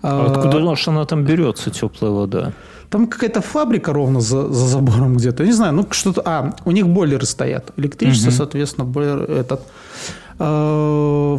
[0.02, 2.52] А А, откуда уж она там берется, теплая вода?
[2.90, 5.44] Там какая-то фабрика ровно за, за забором где-то.
[5.44, 6.22] Не знаю, ну что-то...
[6.24, 7.70] А, у них бойлеры стоят.
[7.76, 9.62] Электричество, соответственно, бойлер этот...
[10.38, 11.38] Э,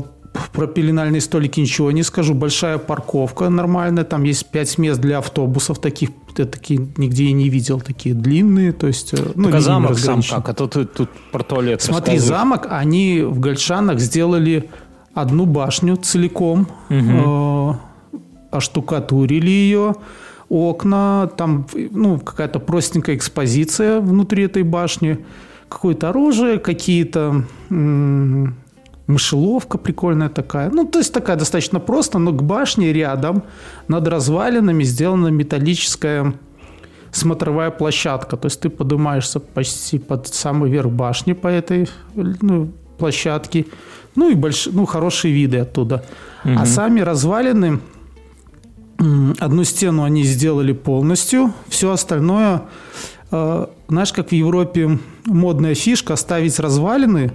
[0.51, 2.33] Про пеленальные столики ничего не скажу.
[2.33, 4.03] Большая парковка нормальная.
[4.03, 5.79] Там есть пять мест для автобусов.
[5.79, 7.79] Таких я такие нигде и не видел.
[7.79, 8.71] Такие длинные.
[8.71, 9.13] То есть...
[9.13, 10.49] э, Ну, Так а замок сам как?
[10.49, 14.69] А то ты тут про туалет Смотри, замок, они в Гольшанах сделали
[15.13, 17.73] одну башню целиком, э,
[18.51, 19.95] оштукатурили ее,
[20.49, 25.19] окна, там ну, какая-то простенькая экспозиция внутри этой башни,
[25.69, 28.55] какое-то оружие, какие-то м,
[29.07, 30.69] мышеловка прикольная такая.
[30.69, 33.43] Ну, то есть такая достаточно просто, но к башне рядом
[33.87, 36.33] над развалинами сделана металлическая
[37.11, 38.37] смотровая площадка.
[38.37, 43.65] То есть ты поднимаешься почти под самый верх башни по этой ну, площадке.
[44.15, 44.67] Ну и больш...
[44.71, 46.03] ну, хорошие виды оттуда.
[46.43, 47.79] А сами развалины,
[49.39, 52.63] одну стену они сделали полностью, все остальное,
[53.31, 57.31] э, знаешь, как в Европе модная фишка, оставить развалины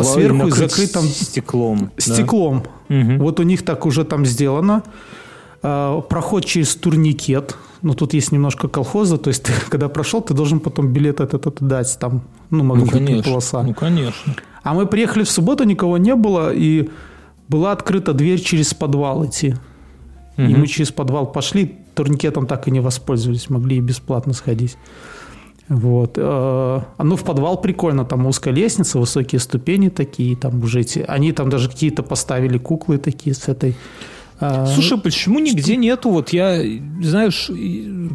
[0.00, 1.90] А сверху накрыть закрыть там стеклом.
[1.96, 2.14] да?
[2.14, 2.64] стеклом.
[2.88, 3.18] Мгм.
[3.18, 4.82] Вот у них так уже там сделано.
[5.62, 7.56] А, Проход через турникет.
[7.82, 9.18] Ну, тут есть немножко колхоза.
[9.18, 11.96] То есть, ты, когда прошел, ты должен потом билет этот отдать.
[12.00, 13.22] Там, ну, Ну, магнитная конечно.
[13.30, 13.62] полоса.
[13.62, 14.34] Ну, конечно.
[14.62, 16.88] А мы приехали в субботу, никого не было, и
[17.48, 19.56] была открыта дверь через подвал идти.
[20.36, 20.60] И Мгм.
[20.60, 24.76] мы через подвал пошли, турникетом так и не воспользовались, могли и бесплатно сходить.
[25.72, 26.12] Вот.
[26.16, 31.04] э, Ну, в подвал прикольно, там узкая лестница, высокие ступени такие, там уже эти...
[31.08, 33.74] Они там даже какие-то поставили куклы такие с этой...
[34.40, 36.10] э, Слушай, почему нигде нету?
[36.10, 36.62] Вот я,
[37.00, 37.50] знаешь,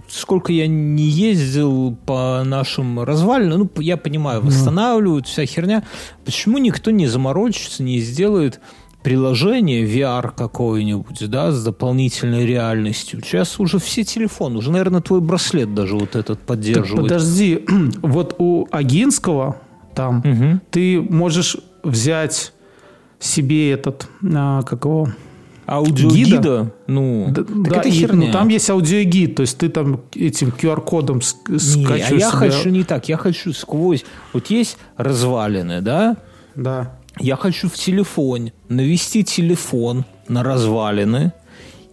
[0.08, 5.84] сколько я не ездил по нашим развалинам, ну, я понимаю, восстанавливают, вся херня.
[6.26, 8.60] Почему никто не заморочится, не сделает
[9.08, 13.22] приложение VR какое-нибудь, да, с дополнительной реальностью?
[13.24, 17.04] Сейчас уже все телефоны, уже, наверное, твой браслет даже вот этот так поддерживает.
[17.04, 17.64] подожди,
[18.02, 19.56] вот у Агинского
[19.96, 20.62] там Мгм.
[20.72, 22.52] ты можешь взять
[23.20, 25.08] себе этот, а, как его,
[25.66, 26.38] Аудиогида?
[26.38, 26.72] Гида?
[26.88, 28.28] Ну, Да, так да, это и, херня.
[28.28, 32.30] ну, там есть аудиогид, то есть ты там этим QR-кодом ск- Не, а скачиваешь я
[32.32, 34.06] себе- хочу не так, я хочу сквозь...
[34.34, 36.16] Вот есть развалины, да?
[36.56, 36.98] Да.
[37.20, 41.32] Я хочу в телефоне навести телефон на развалины,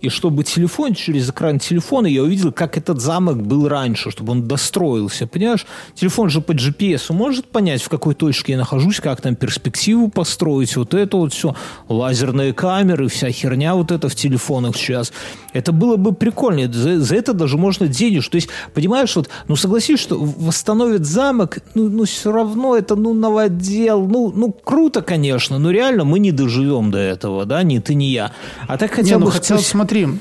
[0.05, 4.47] и чтобы телефон, через экран телефона я увидел, как этот замок был раньше, чтобы он
[4.47, 5.27] достроился.
[5.27, 10.09] Понимаешь, телефон же по GPS может понять, в какой точке я нахожусь, как там перспективу
[10.09, 11.55] построить, вот это вот все,
[11.88, 15.12] лазерные камеры, вся херня вот это в телефонах сейчас.
[15.53, 16.71] Это было бы прикольно.
[16.73, 18.29] За, за это даже можно денег.
[18.29, 23.15] То есть, понимаешь, вот, ну согласись, что восстановит замок, ну, ну все равно это, ну,
[23.15, 27.94] новодел, ну, ну круто, конечно, но реально мы не доживем до этого, да, ни ты,
[27.94, 28.33] ни я.
[28.67, 30.21] А так хотя Не, ну бы хотя, сквозь- смотри,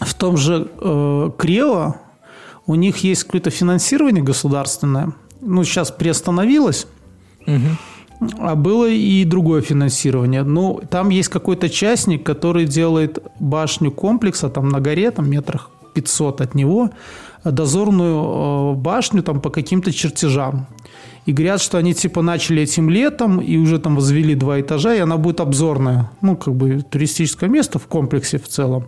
[0.00, 1.96] в том же э, Крео
[2.66, 5.12] у них есть какое-то финансирование государственное.
[5.40, 6.86] Ну, сейчас приостановилось.
[8.38, 10.42] А было и другое финансирование.
[10.42, 16.40] Ну, там есть какой-то частник, который делает башню комплекса там на горе, там метрах 500
[16.40, 16.90] от него.
[17.44, 20.66] дозорную э, башню там по каким-то чертежам.
[21.26, 24.98] И говорят, что они типа начали этим летом и уже там возвели два этажа, и
[24.98, 26.10] она будет обзорная.
[26.22, 28.86] Ну, как бы туристическое место в комплексе в целом.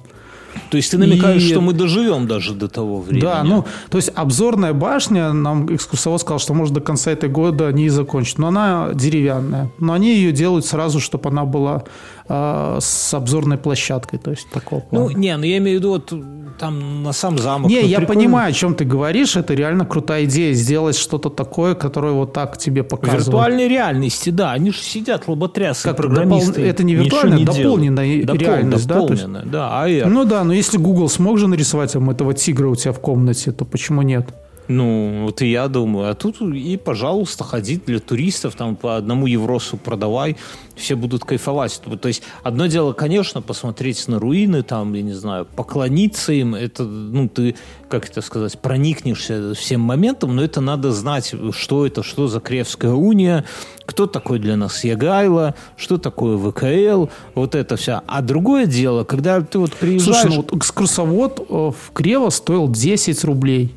[0.70, 1.48] То есть ты намекаешь, и...
[1.48, 3.22] что мы доживем даже до того времени.
[3.22, 7.72] Да, ну, то есть обзорная башня, нам экскурсовод сказал, что может до конца этого года
[7.72, 8.38] не закончить.
[8.38, 9.70] Но она деревянная.
[9.78, 11.84] Но они ее делают сразу, чтобы она была
[12.28, 14.18] э, с обзорной площадкой.
[14.18, 16.12] То есть такого Ну, не, ну я имею в виду, вот
[16.58, 17.70] там на сам замок.
[17.70, 18.20] Не, ну, я прикольно.
[18.20, 19.36] понимаю, о чем ты говоришь.
[19.36, 23.26] Это реально крутая идея сделать что-то такое, которое вот так тебе показывает.
[23.26, 24.52] Виртуальной реальности, да.
[24.52, 26.52] Они же сидят лоботрясы, как программисты.
[26.52, 26.64] Допол...
[26.64, 28.40] Это не виртуальная, не дополненная Допол...
[28.40, 29.68] реальность, дополненная, да?
[29.82, 30.06] да, AR.
[30.06, 33.52] Ну да, но если Google смог же нарисовать вам этого тигра у тебя в комнате,
[33.52, 34.28] то почему нет?
[34.68, 36.10] Ну, вот и я думаю.
[36.10, 40.36] А тут и, пожалуйста, ходить для туристов, там по одному евросу продавай,
[40.76, 41.80] все будут кайфовать.
[42.00, 46.84] То есть, одно дело, конечно, посмотреть на руины, там, я не знаю, поклониться им, это,
[46.84, 47.56] ну, ты,
[47.88, 52.92] как это сказать, проникнешься всем моментом, но это надо знать, что это, что за Кревская
[52.92, 53.44] уния,
[53.84, 58.00] кто такой для нас Ягайло, что такое ВКЛ, вот это все.
[58.06, 60.22] А другое дело, когда ты вот приезжаешь...
[60.22, 63.74] Слушай, ну вот экскурсовод э, в Крево стоил 10 рублей.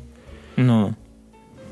[0.56, 0.94] Ну,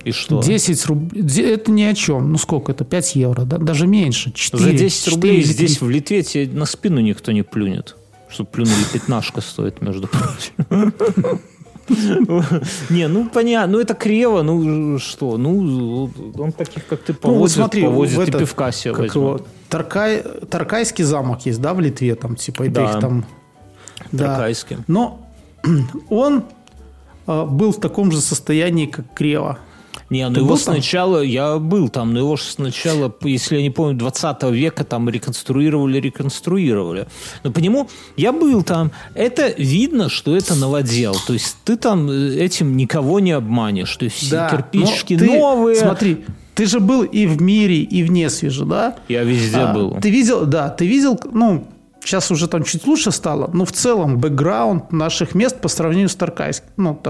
[0.05, 0.43] и что?
[0.43, 1.23] 10 рублей.
[1.53, 2.31] Это ни о чем.
[2.31, 2.85] Ну, сколько это?
[2.85, 3.59] 5 евро, да?
[3.59, 4.33] Даже меньше.
[4.33, 7.97] 4, За 10 рублей 4, здесь, в Литве, тебе на спину никто не плюнет.
[8.29, 10.93] Что плюнули пятнашка стоит, между прочим.
[12.91, 17.63] Не, ну понятно, ну это криво, ну что, ну он таких, как ты, повозит, ну,
[17.65, 19.43] смотри, повозит и пивка себе возьмет.
[19.69, 23.27] Таркай, Таркайский замок есть, да, в Литве, там, типа, это их там...
[24.17, 24.79] Таркайский.
[24.87, 25.29] Но
[26.09, 26.45] он
[27.27, 29.59] был в таком же состоянии, как Крева.
[30.11, 31.29] Не, ну Ты его сначала, там?
[31.29, 37.07] я был там, но его сначала, если я не помню, 20 века там реконструировали, реконструировали.
[37.43, 38.93] Но по нему я был там.
[39.15, 41.17] Это видно, что это новодел.
[41.27, 43.97] То есть ты там э, этим никого не обманешь.
[43.97, 45.77] То есть все да, кирпичики ты, новые.
[45.77, 48.97] Смотри, ты же был и в мире, и в Несвеже, да?
[49.09, 49.99] Я везде а, был.
[50.01, 51.67] Ты видел, да, ты видел, ну,
[52.05, 56.15] Сейчас уже там чуть лучше стало, но в целом бэкграунд наших мест по сравнению с
[56.15, 57.01] Таркайским, ну,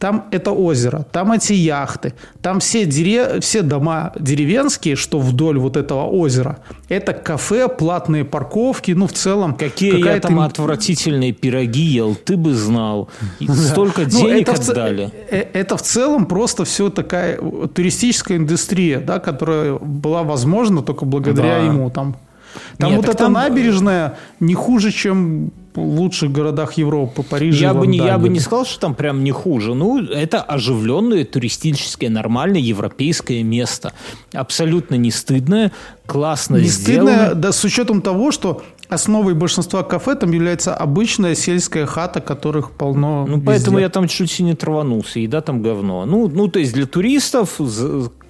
[0.00, 3.40] там это озеро, там эти яхты, там все, дере...
[3.40, 6.58] все дома деревенские, что вдоль вот этого озера.
[6.88, 9.54] Это кафе, платные парковки, ну, в целом...
[9.54, 13.08] Какие я там отвратительные пироги ел, ты бы знал.
[13.48, 15.12] Столько ну, денег отдали.
[15.30, 21.58] Э, это в целом просто все такая туристическая индустрия, да, которая была возможна только благодаря
[21.58, 21.88] ему.
[21.90, 22.16] Там
[22.78, 23.32] там Нет, вот эта там...
[23.32, 28.38] набережная не хуже, чем в лучших городах Европы, Париже, я бы, не, я бы не
[28.38, 29.74] сказал, что там прям не хуже.
[29.74, 33.92] Ну, это оживленное туристическое, нормальное европейское место.
[34.32, 35.72] Абсолютно не стыдное,
[36.06, 37.16] классно не сделано.
[37.16, 42.70] стыдное, да, с учетом того, что основой большинства кафе там является обычная сельская хата, которых
[42.72, 43.46] полно Ну, везде.
[43.46, 45.18] поэтому я там чуть не траванулся.
[45.18, 46.06] Еда там говно.
[46.06, 47.60] Ну, ну то есть для туристов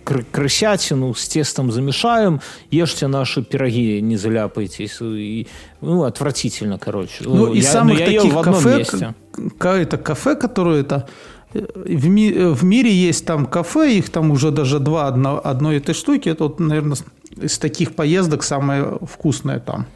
[0.05, 2.41] крысятину с тестом замешаем,
[2.71, 4.99] ешьте наши пироги, не заляпайтесь.
[5.01, 5.47] И,
[5.81, 7.25] ну, отвратительно, короче.
[7.25, 9.15] Ну, из самых я таких кафе, месте.
[9.63, 11.09] это кафе, которое это
[11.55, 15.79] э, в, ми, в мире есть там кафе, их там уже даже два одно, одной
[15.79, 16.29] этой штуки.
[16.29, 16.99] Это вот, наверное,
[17.41, 19.87] из таких поездок самое вкусное там.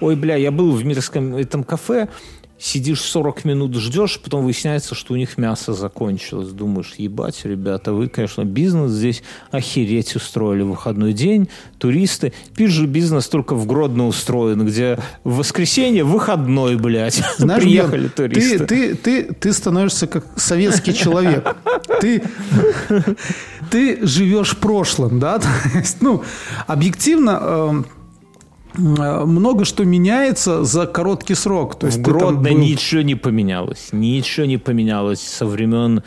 [0.00, 2.08] Ой, бля, я был в мирском этом кафе,
[2.58, 6.50] сидишь 40 минут, ждешь, потом выясняется, что у них мясо закончилось.
[6.50, 11.48] Думаешь, ебать, ребята, вы, конечно, бизнес здесь охереть устроили выходной день,
[11.78, 12.32] туристы.
[12.56, 17.22] Пишешь, бизнес только в Гродно устроен, где в воскресенье выходной, блядь.
[17.38, 18.58] Знаешь, Приехали туристы.
[18.66, 21.56] Ты, ты, ты, ты становишься как советский человек.
[22.00, 22.22] Ты,
[23.70, 25.40] ты живешь прошлым, да?
[26.00, 26.22] Ну,
[26.66, 27.86] объективно эм,
[28.76, 31.78] много что меняется за короткий срок.
[31.78, 32.58] То есть Гродно был...
[32.58, 33.88] ничего не поменялось.
[33.92, 36.02] Ничего не поменялось со времен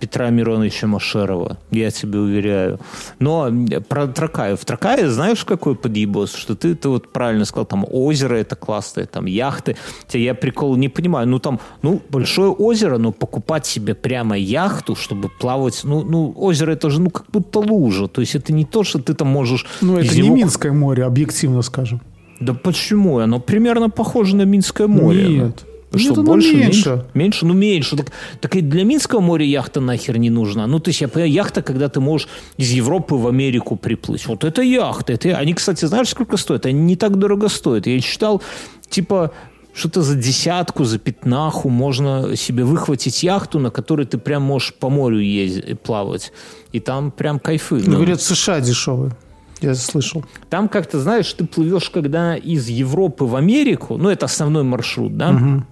[0.00, 2.80] Петра Мироновича Машерова, я тебе уверяю.
[3.18, 3.50] Но
[3.88, 4.64] про Тракаев.
[4.64, 6.34] Тракаев, знаешь, какой подъебос?
[6.34, 9.76] Что ты, ты вот правильно сказал, там озеро это классное, там яхты.
[10.02, 11.28] Хотя я прикол не понимаю.
[11.28, 16.72] Ну там, ну, большое озеро, но покупать себе прямо яхту, чтобы плавать, ну, ну озеро
[16.72, 18.08] это же, ну, как будто лужа.
[18.08, 19.66] То есть это не то, что ты там можешь...
[19.80, 20.36] Ну, это не него...
[20.36, 22.00] Минское море, объективно скажем.
[22.40, 23.18] Да почему?
[23.18, 25.28] Оно примерно похоже на Минское море.
[25.28, 25.64] Нет.
[25.66, 26.64] Ну, что, больше, меньше?
[26.64, 27.04] меньше?
[27.14, 27.46] Меньше?
[27.46, 27.96] Ну, меньше.
[27.96, 30.66] Так, так и для Минского моря яхта нахер не нужна.
[30.66, 32.28] Ну, то есть, я понимаю, яхта, когда ты можешь
[32.58, 34.26] из Европы в Америку приплыть.
[34.26, 35.14] Вот это яхта.
[35.14, 35.36] Это...
[35.38, 36.66] Они, кстати, знаешь, сколько стоят?
[36.66, 37.86] Они не так дорого стоят.
[37.86, 38.42] Я читал,
[38.90, 39.32] типа,
[39.72, 44.90] что-то за десятку, за пятнаху можно себе выхватить яхту, на которой ты прям можешь по
[44.90, 46.32] морю ездить, плавать.
[46.72, 47.82] И там прям кайфы.
[47.86, 49.12] Ну, говорят, США дешевые.
[49.60, 50.24] Я слышал.
[50.50, 55.30] Там как-то, знаешь, ты плывешь, когда из Европы в Америку, ну, это основной маршрут, да,
[55.30, 55.64] угу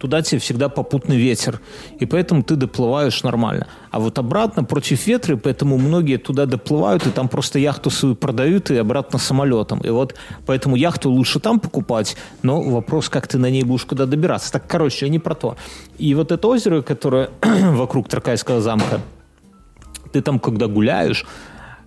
[0.00, 1.60] туда тебе всегда попутный ветер,
[2.00, 3.66] и поэтому ты доплываешь нормально.
[3.90, 8.70] А вот обратно против ветра, поэтому многие туда доплывают, и там просто яхту свою продают,
[8.70, 9.80] и обратно самолетом.
[9.80, 10.14] И вот
[10.46, 14.50] поэтому яхту лучше там покупать, но вопрос, как ты на ней будешь куда добираться.
[14.52, 15.56] Так, короче, не про то.
[15.98, 19.00] И вот это озеро, которое вокруг Тракайского замка,
[20.12, 21.26] ты там, когда гуляешь,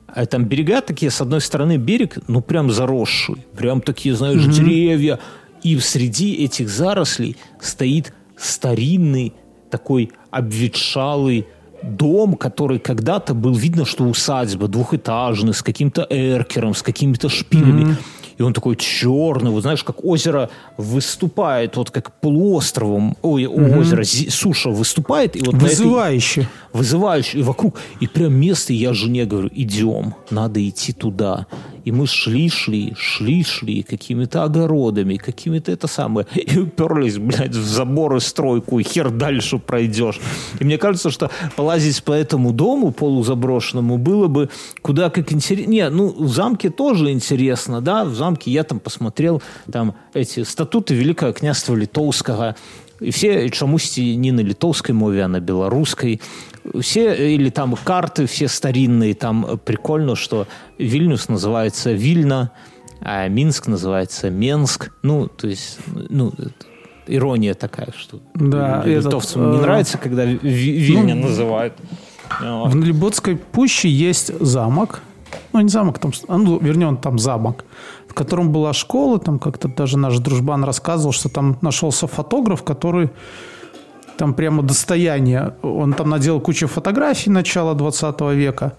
[0.08, 4.52] а там берега такие, с одной стороны берег, ну прям заросший, прям такие, знаешь, mm-hmm.
[4.52, 5.20] деревья,
[5.64, 9.34] и среди этих зарослей стоит старинный
[9.70, 11.48] такой обветшалый
[11.82, 17.92] дом, который когда-то был видно, что усадьба двухэтажный, с каким-то эркером, с какими-то шпилями.
[17.92, 23.80] Mm-hmm и он такой черный, вот знаешь, как озеро выступает, вот как полуостровом, ой, угу.
[23.80, 25.36] озеро, суша выступает.
[25.36, 26.42] И вот Вызывающе.
[26.42, 31.48] Этой, вызывающе, и вокруг, и прям место, я жене говорю, идем, надо идти туда.
[31.86, 37.66] И мы шли, шли, шли, шли какими-то огородами, какими-то это самое, и уперлись, блядь, в
[37.66, 40.20] забор и стройку, и хер дальше пройдешь.
[40.60, 44.50] И мне кажется, что полазить по этому дому полузаброшенному было бы
[44.82, 45.70] куда как интересно.
[45.70, 50.94] Не, ну, в замке тоже интересно, да, в замке я там посмотрел там эти статуты
[50.94, 52.56] Великого княжества Литовского,
[53.02, 56.22] і все чомусь не на литовской мове, а на белорусской.
[56.80, 60.48] Все, или там карты все старинные, там прикольно, что
[60.78, 62.52] Вильнюс называется Вильна,
[63.02, 64.92] а Минск называется Менск.
[65.02, 66.32] Ну, то есть, ну,
[67.08, 71.74] ирония такая, что да, литовцам этот, не э, нравится, когда Вильня ну, называют.
[72.40, 75.02] В Либотской пуще есть замок,
[75.52, 77.66] ну, не замок, там, а, ну, вернее, там замок,
[78.08, 83.10] в котором была школа, там как-то даже наш дружбан рассказывал, что там нашелся фотограф, который
[84.18, 85.54] там прямо достояние.
[85.62, 88.74] Он там наделал кучу фотографий начала 20 века.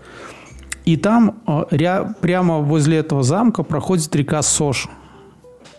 [0.85, 4.89] И там э, ря, прямо возле этого замка проходит река Сош.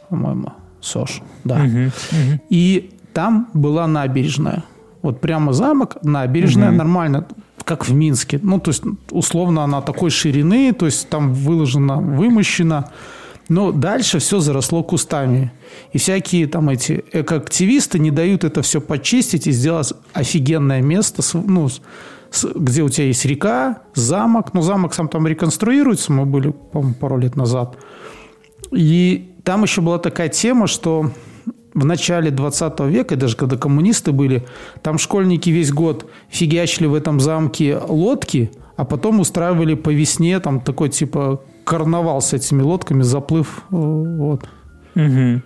[0.09, 1.55] По-моему, Сош, да.
[1.55, 2.41] Угу, угу.
[2.49, 4.63] И там была набережная.
[5.01, 6.77] Вот прямо замок, набережная, угу.
[6.77, 7.27] нормально
[7.65, 8.39] как в Минске.
[8.41, 12.91] Ну, то есть, условно, она такой ширины, то есть там выложена, вымощена.
[13.47, 15.51] Но дальше все заросло кустами.
[15.93, 21.69] И всякие там эти экоактивисты не дают это все почистить и сделать офигенное место, ну,
[22.55, 24.53] где у тебя есть река, замок.
[24.53, 27.77] Ну, замок сам там реконструируется, мы были, по-моему, пару лет назад.
[28.71, 31.11] И там еще была такая тема, что
[31.75, 34.45] в начале 20 века, даже когда коммунисты были,
[34.81, 40.61] там школьники весь год фигачили в этом замке лодки, а потом устраивали по весне там
[40.61, 43.63] такой типа карнавал с этими лодками, заплыв.
[43.71, 44.43] Э, вот.
[44.95, 45.41] Угу.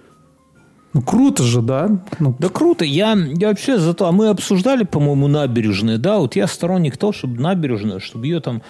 [0.93, 1.89] Ну, круто же, да?
[2.19, 2.35] Ну.
[2.39, 2.83] Да круто.
[2.85, 4.07] Я, я вообще зато...
[4.07, 6.17] А мы обсуждали, по-моему, набережные, да?
[6.17, 8.61] Вот я сторонник того, чтобы набережную, чтобы ее там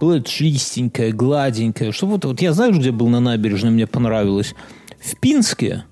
[0.00, 1.92] было чистенькая, гладенькая.
[1.92, 4.54] Чтобы вот, вот я знаю, где был на набережной, мне понравилось.
[5.00, 5.84] В Пинске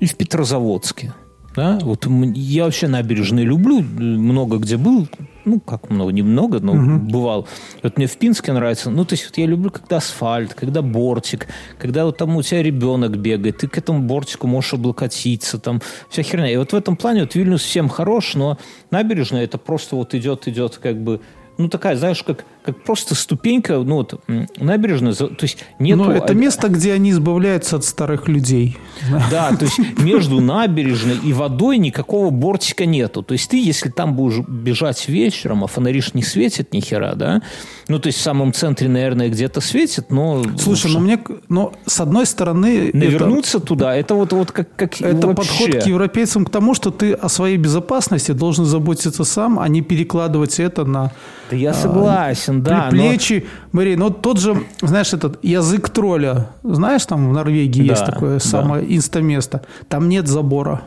[0.00, 1.14] и в Петрозаводске.
[1.56, 1.78] Да?
[1.82, 5.08] Вот я вообще набережные люблю, много где был,
[5.46, 6.98] ну, как много, немного, но угу.
[6.98, 7.48] бывал.
[7.82, 11.46] Вот мне в Пинске нравится, ну, то есть вот я люблю, когда асфальт, когда бортик,
[11.78, 15.80] когда вот там у тебя ребенок бегает, ты к этому бортику можешь облокотиться, там
[16.10, 16.50] вся херня.
[16.50, 18.58] И вот в этом плане вот Вильнюс всем хорош, но
[18.90, 21.20] набережная это просто вот идет, идет как бы
[21.58, 24.20] ну, такая, знаешь, как, как просто ступенька, ну, вот,
[24.58, 25.96] набережная, то есть нет...
[25.96, 28.76] Ну, это место, где они избавляются от старых людей.
[29.30, 33.22] Да, то есть между набережной и водой никакого бортика нету.
[33.22, 37.42] То есть ты, если там будешь бежать вечером, а фонариш не светит ни хера, да,
[37.88, 40.42] ну, то есть в самом центре, наверное, где-то светит, но...
[40.58, 42.90] Слушай, ну, мне, ну, с одной стороны...
[42.92, 45.36] Навернуться это, туда, это вот, вот как, как Это вообще.
[45.36, 49.82] подход к европейцам к тому, что ты о своей безопасности должен заботиться сам, а не
[49.82, 51.12] перекладывать это на
[51.50, 52.88] да я согласен, а, да.
[52.90, 53.78] Плечи, но...
[53.78, 58.34] Мария, ну тот же, знаешь, этот язык тролля, знаешь, там в Норвегии да, есть такое
[58.34, 58.40] да.
[58.40, 60.82] самое инстаместо, там нет забора.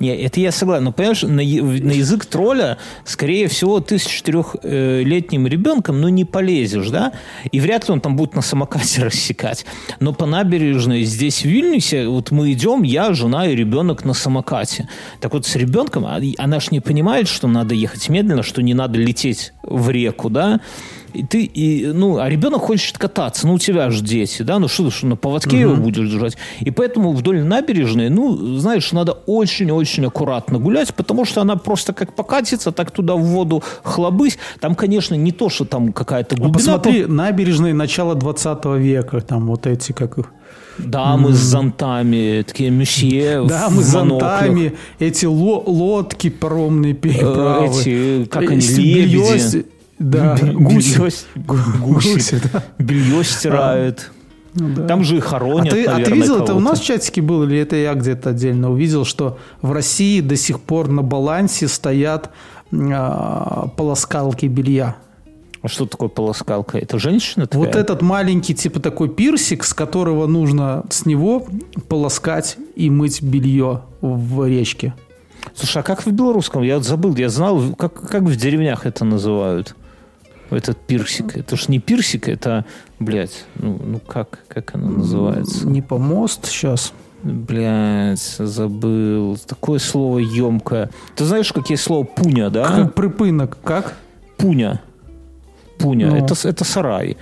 [0.00, 0.84] Не, это я согласен.
[0.84, 6.88] Но, понимаешь, на, на язык тролля, скорее всего, ты с четырехлетним ребенком, ну, не полезешь,
[6.88, 7.12] да?
[7.52, 9.66] И вряд ли он там будет на самокате рассекать.
[10.00, 14.88] Но по набережной здесь, в Вильнюсе, вот мы идем, я, жена и ребенок на самокате.
[15.20, 18.72] Так вот, с ребенком, а, она ж не понимает, что надо ехать медленно, что не
[18.72, 20.60] надо лететь в реку, да?
[21.12, 24.68] И ты, и, ну, а ребенок хочет кататься, ну, у тебя же дети, да, ну,
[24.68, 25.74] что ты, на поводке угу.
[25.74, 26.36] его будешь держать?
[26.60, 32.14] И поэтому вдоль набережной, ну, знаешь, надо очень-очень аккуратно гулять, потому что она просто как
[32.14, 34.38] покатится, так туда в воду хлобысь.
[34.60, 36.54] Там, конечно, не то, что там какая-то глубина.
[36.54, 40.32] А посмотри, набережные начала 20 века, там вот эти, как их...
[40.78, 41.32] Дамы mm.
[41.34, 47.66] с зонтами, такие месье Дамы с зонтами, эти лодки паромные переправы.
[47.66, 49.66] Эти, как они, лебеди.
[50.00, 50.98] Да, гуси.
[51.36, 52.40] Гуси.
[52.78, 54.10] Белье стирают.
[54.54, 54.86] Ну, да.
[54.86, 57.22] Там же и хоронят, а ты, наверное, а ты видел, это у нас в чатике
[57.22, 61.68] было, или это я где-то отдельно увидел, что в России до сих пор на балансе
[61.68, 62.30] стоят
[62.72, 64.96] э, полоскалки белья.
[65.62, 66.78] А что такое полоскалка?
[66.78, 67.66] Это женщина такая?
[67.66, 71.46] Вот этот маленький, типа такой пирсик, с которого нужно с него
[71.88, 74.94] полоскать и мыть белье в речке.
[75.54, 76.62] Слушай, а как в белорусском?
[76.62, 79.76] Я забыл, я знал, как, как в деревнях это называют.
[80.50, 81.36] Этот пирсик.
[81.36, 82.64] Это ж не пирсик, это,
[82.98, 85.66] блядь, ну, ну как, как оно называется?
[85.68, 86.92] Не помост сейчас.
[87.22, 89.36] Блядь, забыл.
[89.46, 90.90] Такое слово емкое.
[91.14, 92.66] Ты знаешь, какие слова пуня, да?
[92.66, 93.94] Как припынок, как?
[94.38, 94.80] Пуня.
[95.78, 96.08] Пуня.
[96.08, 96.16] Ну.
[96.16, 97.16] Это, это сарай.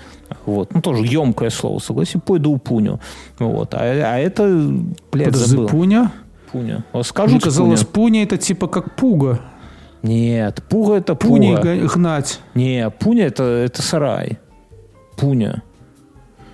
[0.46, 0.72] Вот.
[0.72, 2.20] Ну, тоже емкое слово, согласен.
[2.20, 3.00] Пойду пуню.
[3.38, 3.74] Вот.
[3.74, 4.46] А, а это,
[5.12, 5.68] блядь, Подожди, забыл.
[5.68, 6.12] пуня?
[6.52, 6.84] Пуня.
[6.92, 7.92] А скажу, Мне казалось, пуня.
[7.92, 9.40] пуня это типа как пуга.
[10.08, 11.58] Нет, пуга это пуня.
[11.58, 12.40] Пуней гнать.
[12.54, 14.38] Не, пуня это, это сарай.
[15.18, 15.62] Пуня.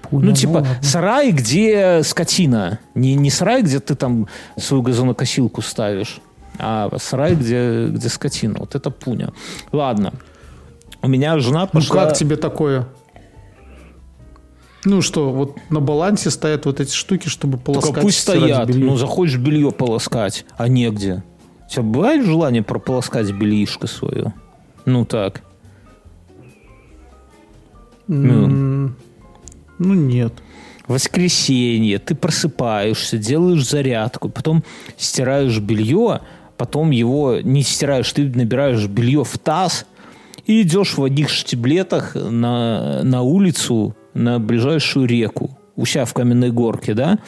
[0.02, 2.80] Пуня, ну, типа, ну, сарай, где скотина.
[2.96, 4.26] Не, не сарай, где ты там
[4.57, 6.20] свою газонокосилку ставишь,
[6.59, 8.57] а сарай, где, где скотина.
[8.59, 9.32] Вот это пуня.
[9.70, 10.12] Ладно.
[11.00, 12.02] У меня жена пошла...
[12.02, 12.88] Ну, как тебе такое?
[14.84, 17.92] Ну что, вот на балансе стоят вот эти штуки, чтобы полоскать.
[17.94, 18.68] Только пусть стоят.
[18.68, 18.84] Белье.
[18.84, 21.22] Ну, захочешь белье полоскать, а негде.
[21.67, 24.33] У тебя бывает желание прополоскать бельишко свое?
[24.85, 25.43] Ну так.
[28.07, 28.93] Ну.
[29.79, 30.35] ну нет.
[30.87, 34.62] Воскресенье, ты просыпаешься, делаешь зарядку, потом
[34.99, 36.21] стираешь белье,
[36.59, 39.87] потом его не стираешь, ты набираешь белье в таз
[40.45, 46.51] и идешь в одних штиблетах на, на улицу, на ближайшую реку, у себя в Каменной
[46.51, 47.19] Горке, да,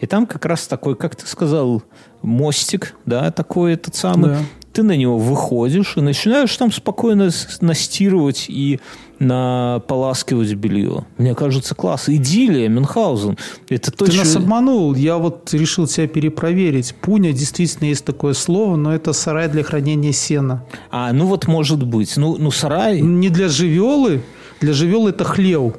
[0.00, 1.82] и там как раз такой, как ты сказал,
[2.22, 4.30] мостик, да, такой этот самый.
[4.30, 4.38] Да.
[4.72, 7.30] Ты на него выходишь и начинаешь там спокойно
[7.62, 8.78] настирывать и
[9.18, 11.06] наполаскивать белье.
[11.16, 12.10] Мне кажется, класс.
[12.10, 13.38] Идиллия, Мюнхгаузен.
[13.70, 14.12] Это точно...
[14.12, 14.94] Ты нас обманул.
[14.94, 16.94] Я вот решил тебя перепроверить.
[17.00, 20.66] Пуня действительно есть такое слово, но это сарай для хранения сена.
[20.90, 22.14] А, ну вот может быть.
[22.18, 23.00] Ну, ну сарай...
[23.00, 24.22] Не для живелы.
[24.60, 25.74] Для живелы это хлев.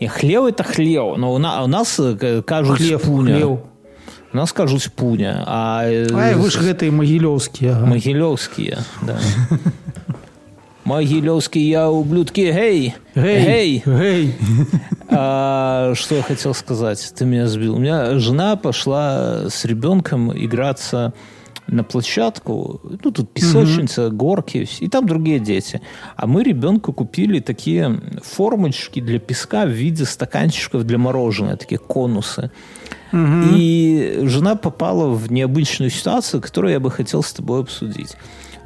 [0.00, 3.34] Не, хлев это хлев, но у нас, у нас э, кажуть хлев, пуня.
[3.36, 3.58] Хлев.
[4.32, 5.44] У нас кажуть пуня.
[5.46, 7.78] А, э, а вы ж гэтые магілёўскія.
[7.78, 7.86] Ага.
[7.86, 9.18] Магілёўскія, да.
[10.84, 14.34] Могилевские ублюдки, гей, гей, гей.
[15.08, 17.12] А, что я хотел сказать?
[17.16, 17.76] Ты меня сбил.
[17.76, 21.14] У меня жена пошла с ребенком играться
[21.71, 24.15] на площадку, ну, тут песочница, угу.
[24.15, 25.81] горки, и там другие дети.
[26.15, 32.51] А мы ребенку купили такие формочки для песка в виде стаканчиков для мороженого, такие конусы.
[33.11, 33.55] Угу.
[33.55, 38.15] И жена попала в необычную ситуацию, которую я бы хотел с тобой обсудить.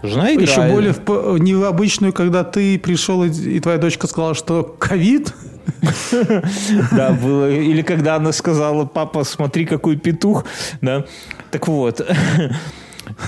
[0.04, 0.50] Жена играет.
[0.50, 5.34] Еще более в, необычную, когда ты пришел, и твоя дочка сказала, что ковид.
[6.92, 7.50] Да, было.
[7.50, 10.44] Или когда она сказала, папа, смотри, какой петух.
[10.82, 11.06] Да.
[11.52, 12.02] Так вот.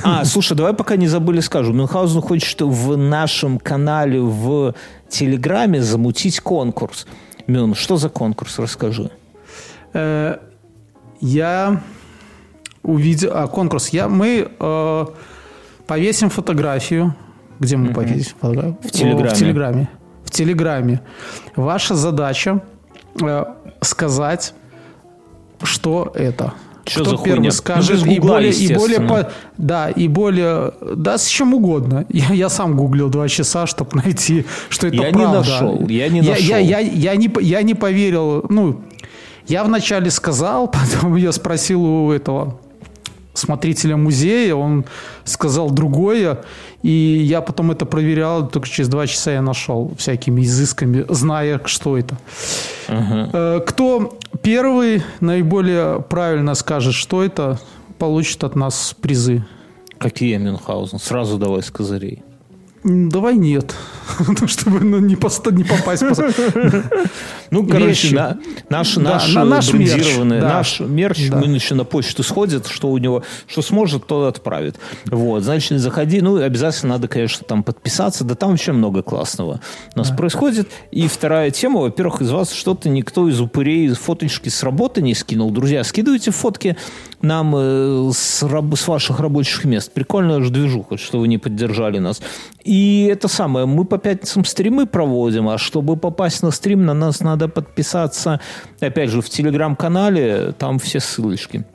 [0.03, 1.73] А, слушай, давай пока не забыли скажу.
[1.73, 4.73] Мюнхгаузен хочет в нашем канале в
[5.09, 7.05] Телеграме замутить конкурс.
[7.47, 8.59] Мюн, что за конкурс?
[8.59, 9.11] Расскажи.
[9.93, 10.37] Э,
[11.21, 11.81] я
[12.83, 13.31] увидел...
[13.33, 13.89] А, конкурс.
[13.89, 15.05] Я, мы э,
[15.87, 17.15] повесим фотографию.
[17.59, 18.77] Где мы повесим фотографию?
[18.81, 19.29] В Телеграме.
[19.29, 19.89] В Телеграме.
[20.23, 21.01] В Телеграме.
[21.55, 22.61] Ваша задача
[23.21, 23.45] э,
[23.81, 24.53] сказать,
[25.63, 26.53] что это.
[26.85, 27.51] Что Кто за первый хуйня?
[27.51, 32.05] скажет ну, и более, и более по, да и более да с чем угодно.
[32.09, 35.19] Я, я сам гуглил два часа, чтобы найти, что это я правда.
[35.19, 36.43] Не нашел, я не нашел.
[36.43, 38.45] Я, я, я, я, не, я не поверил.
[38.49, 38.81] Ну,
[39.47, 42.59] я вначале сказал, потом я спросил у этого
[43.33, 44.85] смотрителя музея, он
[45.25, 46.39] сказал другое,
[46.83, 51.97] и я потом это проверял, только через два часа я нашел всякими изысками, зная, что
[51.97, 52.17] это.
[52.87, 53.61] Uh-huh.
[53.61, 57.59] Кто первый наиболее правильно скажет, что это,
[57.97, 59.43] получит от нас призы.
[59.97, 60.99] Какие Мюнхгаузен?
[60.99, 62.21] Сразу давай с козырей.
[62.87, 63.73] Давай нет,
[64.45, 66.03] чтобы ну, не, попасть.
[67.51, 68.35] Ну, короче,
[68.69, 74.27] наш, брендированный, наш мерч мы еще на почту сходит, что у него, что сможет, то
[74.27, 74.77] отправит.
[75.05, 79.61] Вот, значит, заходи, ну, обязательно надо, конечно, там подписаться, да там вообще много классного
[79.95, 80.69] у нас происходит.
[80.91, 85.49] И вторая тема, во-первых, из вас что-то никто из упырей фоточки с работы не скинул.
[85.51, 86.77] Друзья, скидывайте фотки
[87.25, 89.91] нам э, с, с ваших рабочих мест.
[89.91, 92.21] Прикольная же движуха, что вы не поддержали нас.
[92.63, 97.19] И это самое, мы по пятницам стримы проводим, а чтобы попасть на стрим, на нас
[97.19, 98.39] надо подписаться,
[98.79, 101.65] опять же, в телеграм-канале, там все ссылочки.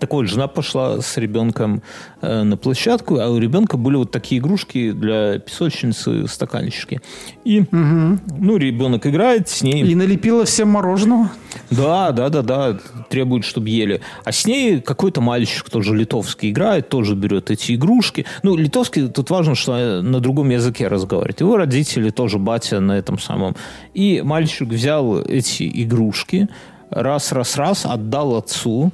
[0.00, 1.82] Так вот, жена пошла с ребенком
[2.22, 7.02] э, на площадку, а у ребенка были вот такие игрушки для песочницы, стаканчики.
[7.44, 8.18] И, угу.
[8.38, 9.84] ну, ребенок играет с ней.
[9.84, 11.30] И налепила всем мороженого?
[11.70, 12.78] Да, да, да, да,
[13.10, 14.00] требует, чтобы ели.
[14.24, 18.24] А с ней какой-то мальчик тоже литовский играет, тоже берет эти игрушки.
[18.42, 21.40] Ну, литовский, тут важно, что на другом языке разговаривает.
[21.40, 23.54] Его родители тоже батя на этом самом.
[23.92, 26.48] И мальчик взял эти игрушки,
[26.88, 28.92] раз, раз, раз, отдал отцу.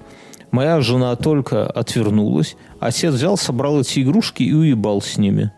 [0.51, 2.57] Моя жена только отвернулась.
[2.81, 5.53] Отец взял, собрал эти игрушки и уебал с ними.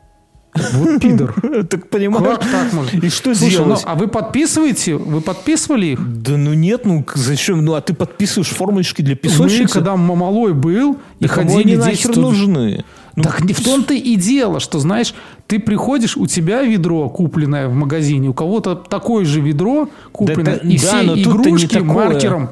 [0.72, 1.34] Вот пидор.
[1.68, 2.38] Так понимаешь?
[2.38, 2.98] Как так можно?
[2.98, 3.82] И что Слушай, делать?
[3.84, 4.96] ну, а вы подписываете?
[4.96, 6.22] Вы подписывали их?
[6.22, 7.64] Да ну нет, ну зачем?
[7.64, 9.74] Ну а ты подписываешь формочки для Мы, песочницы?
[9.74, 11.76] когда малой был, и Да ходили дети...
[11.76, 12.84] нахер нужны?
[13.16, 15.12] Ну, так не в том-то и дело, что, знаешь,
[15.48, 20.78] ты приходишь, у тебя ведро купленное в магазине, у кого-то такое же ведро купленное, и
[20.78, 22.48] да, все игрушки такое.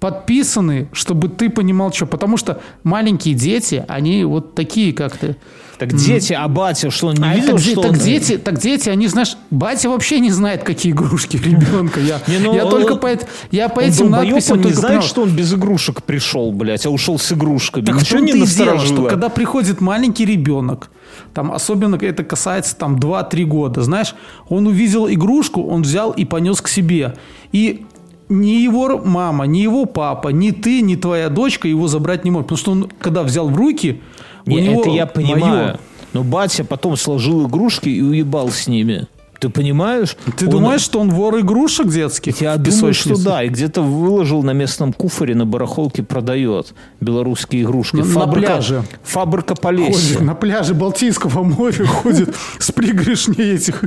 [0.00, 2.06] Подписаны, чтобы ты понимал, что.
[2.06, 5.36] Потому что маленькие дети, они вот такие, как ты.
[5.78, 7.96] Так дети, а батя, что он не А видел, так, что так он...
[7.98, 12.00] дети, так дети, они, знаешь, батя вообще не знает, какие игрушки ребенка.
[12.00, 13.08] Я, Не, ну, я он- только по,
[13.50, 15.08] я по Он этим надписям он не знает, понял.
[15.08, 17.86] что он без игрушек пришел, блядь, а ушел с игрушками.
[17.86, 18.86] Так Ничего том-то не дело, насторожило?
[18.98, 20.90] что когда приходит маленький ребенок,
[21.32, 24.14] там особенно это касается там 2-3 года, знаешь,
[24.50, 27.14] он увидел игрушку, он взял и понес к себе.
[27.52, 27.86] И
[28.30, 32.46] ни его мама, ни его папа, ни ты, ни твоя дочка его забрать не может.
[32.46, 34.00] Потому что он, когда взял в руки,
[34.46, 35.40] у Не, него это я понимаю.
[35.64, 35.76] моё.
[36.12, 39.06] Но батя потом сложил игрушки и уебал с ними.
[39.38, 40.16] Ты понимаешь?
[40.36, 42.42] Ты Он- думаешь, что он вор игрушек детских?
[42.42, 43.42] Я думаю, что да.
[43.42, 47.96] И где-то выложил на местном куфоре на барахолке продает белорусские игрушки.
[47.96, 48.82] На- на пляже.
[49.02, 50.20] Фабрика Ходит Полесья.
[50.20, 53.82] на пляже Балтийского моря, ходит с пригоршней этих.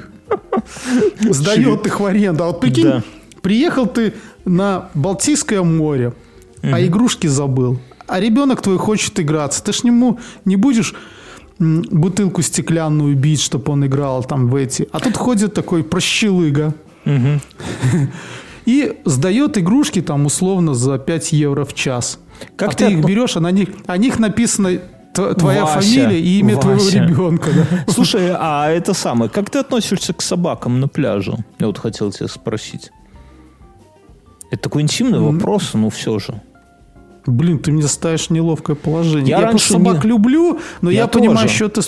[1.20, 2.44] Сдает их в аренду.
[2.44, 3.04] А вот прикинь,
[3.42, 4.14] приехал ты
[4.46, 6.14] на Балтийское море,
[6.62, 7.80] а игрушки забыл.
[8.08, 9.64] А ребенок твой хочет играться.
[9.64, 10.94] Ты ж нему не будешь
[11.60, 14.88] бутылку стеклянную бить, чтобы он играл там в эти.
[14.92, 16.74] А тут ходит такой прощелыга.
[18.66, 22.20] И сдает игрушки там условно за 5 евро в час.
[22.56, 24.80] Как а ты ты их берешь, а на них, о них написано
[25.14, 27.04] твоя Вася, фамилия и имя твоего Вася.
[27.04, 27.50] ребенка.
[27.54, 27.86] да.
[27.92, 31.36] Слушай, а это самое, как ты относишься к собакам на пляже?
[31.60, 32.92] Я вот хотел тебя спросить.
[34.54, 36.40] Это такой интимный вопрос, но все же.
[37.26, 39.30] Блин, ты меня ставишь неловкое положение.
[39.30, 41.82] Я Я, раньше собак не- люблю, но Я я, понимаю, что ты...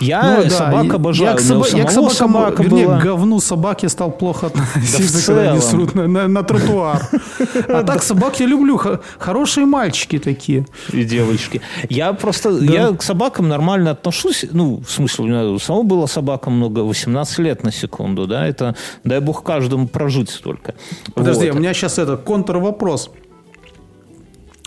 [0.00, 1.30] Я Ну да, собак я- обожаю.
[1.30, 3.00] Я к, соба- я к собакам, собака вернее, была.
[3.00, 7.00] к говну собак я стал плохо относиться, когда они срут на, на- на тротуар.
[7.68, 8.76] А так собак я люблю.
[8.76, 10.66] Хо- Хорошие мальчики такие.
[10.92, 11.62] и девочки.
[11.88, 14.44] Я просто, я к собакам нормально отношусь.
[14.52, 18.76] Ну, в смысле, у меня самого была собака много, 18 лет на секунду, да, это,
[19.04, 20.74] дай бог, каждому прожить столько.
[21.14, 23.10] Подожди, у меня сейчас это контрвопрос.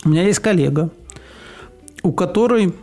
[0.04, 0.90] У меня есть коллега,
[2.02, 2.74] у которой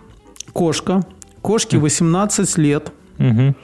[0.54, 1.04] кошка,
[1.42, 3.56] кошке 18 лет, Мгм.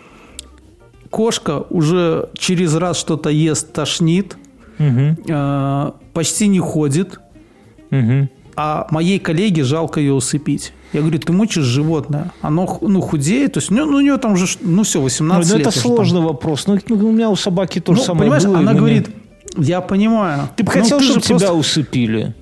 [1.10, 4.36] кошка уже через раз что-то ест, тошнит,
[4.78, 5.18] Мгм.
[5.28, 7.20] э, почти не ходит,
[7.92, 8.30] Мгм.
[8.58, 10.74] а моей коллеге жалко ее усыпить.
[10.92, 14.34] Я говорю, ты мучишь животное, оно ну, худеет, то есть ну, ну, у нее там
[14.34, 15.68] уже, ну все, Ну, 18 ну, лет.
[15.68, 15.96] это уже там.
[15.96, 16.68] сложный вопрос.
[16.68, 18.58] Ну, у меня у собаки то же Ну, самое понимаешь, было.
[18.60, 19.10] она мне- говорит,
[19.58, 20.50] я понимаю.
[20.58, 22.34] Ты бы ну, хотел, же чтобы тебя просто- усыпили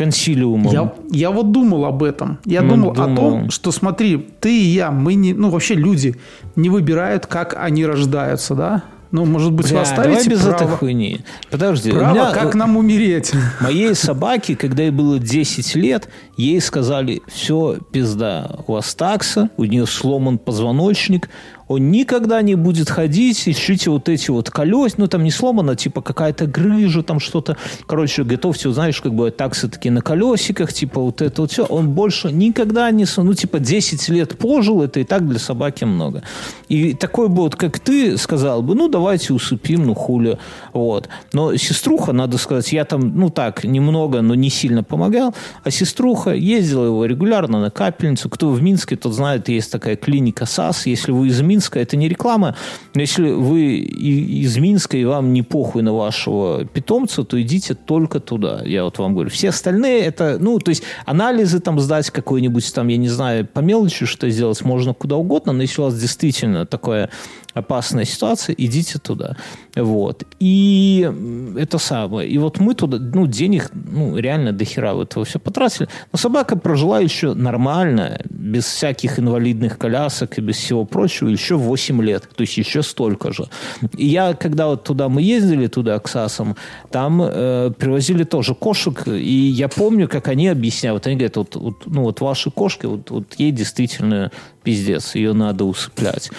[0.00, 0.72] консилиумом.
[0.72, 2.38] Я, я вот думал об этом.
[2.46, 3.16] Я Ну, думал, о думал.
[3.16, 6.16] том, что смотри, ты и я, мы не, ну вообще люди
[6.56, 8.82] не выбирают, как они рождаются, да?
[9.12, 11.20] Ну, может быть, вы Бля, давай оставите без этой право, хуйни.
[11.50, 13.32] Подожди, право, меня, как нам умереть?
[13.60, 19.64] Моей собаке, когда ей было 10 лет, ей сказали, все, пизда, у вас такса, у
[19.64, 21.28] нее сломан позвоночник,
[21.70, 26.02] он никогда не будет ходить, ищите вот эти вот колес, ну там не сломано, типа
[26.02, 27.56] какая-то грыжа, там что-то,
[27.86, 31.90] короче, готовьте, знаешь, как бы таксы такие на колесиках, типа вот это вот все, он
[31.90, 36.24] больше никогда не, ну типа 10 лет пожил, это и так для собаки много.
[36.66, 40.38] И такой бы вот, как ты, сказал бы, ну давайте усыпим, ну хули,
[40.72, 41.08] вот.
[41.32, 46.32] Но сеструха, надо сказать, я там, ну так, немного, но не сильно помогал, а сеструха
[46.32, 48.28] ездила его регулярно на капельницу.
[48.28, 50.86] Кто в Минске, тот знает, есть такая клиника САС.
[50.86, 52.56] Если вы из Минска, это не реклама,
[52.94, 58.20] но если вы из Минска и вам не похуй на вашего питомца, то идите только
[58.20, 59.30] туда, я вот вам говорю.
[59.30, 63.60] Все остальные это, ну, то есть анализы там сдать какой-нибудь там, я не знаю, по
[63.60, 67.10] мелочи что сделать можно куда угодно, но если у вас действительно такое
[67.54, 69.36] опасная ситуация, идите туда.
[69.74, 70.24] Вот.
[70.38, 71.10] И
[71.56, 72.28] это самое.
[72.28, 75.88] И вот мы туда, ну, денег, ну, реально до хера в этого все потратили.
[76.12, 82.02] Но собака прожила еще нормально, без всяких инвалидных колясок и без всего прочего еще 8
[82.02, 82.28] лет.
[82.34, 83.48] То есть еще столько же.
[83.96, 86.56] И я, когда вот туда мы ездили, туда к САСам,
[86.90, 91.06] там э, привозили тоже кошек, и я помню, как они объясняют.
[91.06, 94.30] Они говорят, вот, вот, ну вот ваши кошки, вот, вот ей действительно
[94.62, 96.30] пиздец, ее надо усыплять.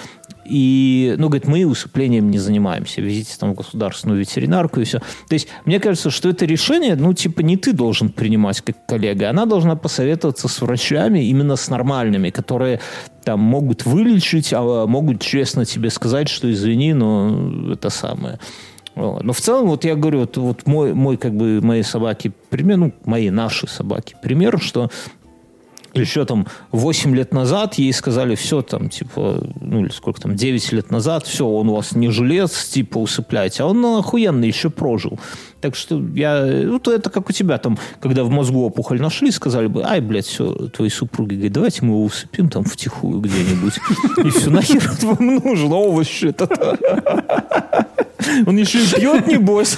[0.45, 3.01] И, ну, говорит, мы усыплением не занимаемся.
[3.01, 4.99] Везите там государственную ветеринарку и все.
[4.99, 9.29] То есть, мне кажется, что это решение, ну, типа, не ты должен принимать как коллега.
[9.29, 12.79] Она должна посоветоваться с врачами, именно с нормальными, которые
[13.23, 18.39] там могут вылечить, а могут честно тебе сказать, что извини, но это самое.
[18.95, 22.77] Но в целом, вот я говорю, вот, вот мой, мой, как бы, мои собаки пример,
[22.77, 24.89] ну, мои, наши собаки пример, что
[25.99, 30.71] еще там 8 лет назад ей сказали, все там, типа, ну или сколько там, 9
[30.71, 33.63] лет назад, все, он у вас не жилец, типа, усыпляйте.
[33.63, 35.19] А он охуенно еще прожил.
[35.61, 39.31] Так что я, ну, то это как у тебя там, когда в мозгу опухоль нашли,
[39.31, 43.73] сказали бы, ай, блядь, все, твои супруги говорят, давайте мы его усыпим там втихую где-нибудь.
[44.25, 46.47] И все, нахер вам нужно, овощи это
[48.45, 49.77] Он еще и пьет, небось.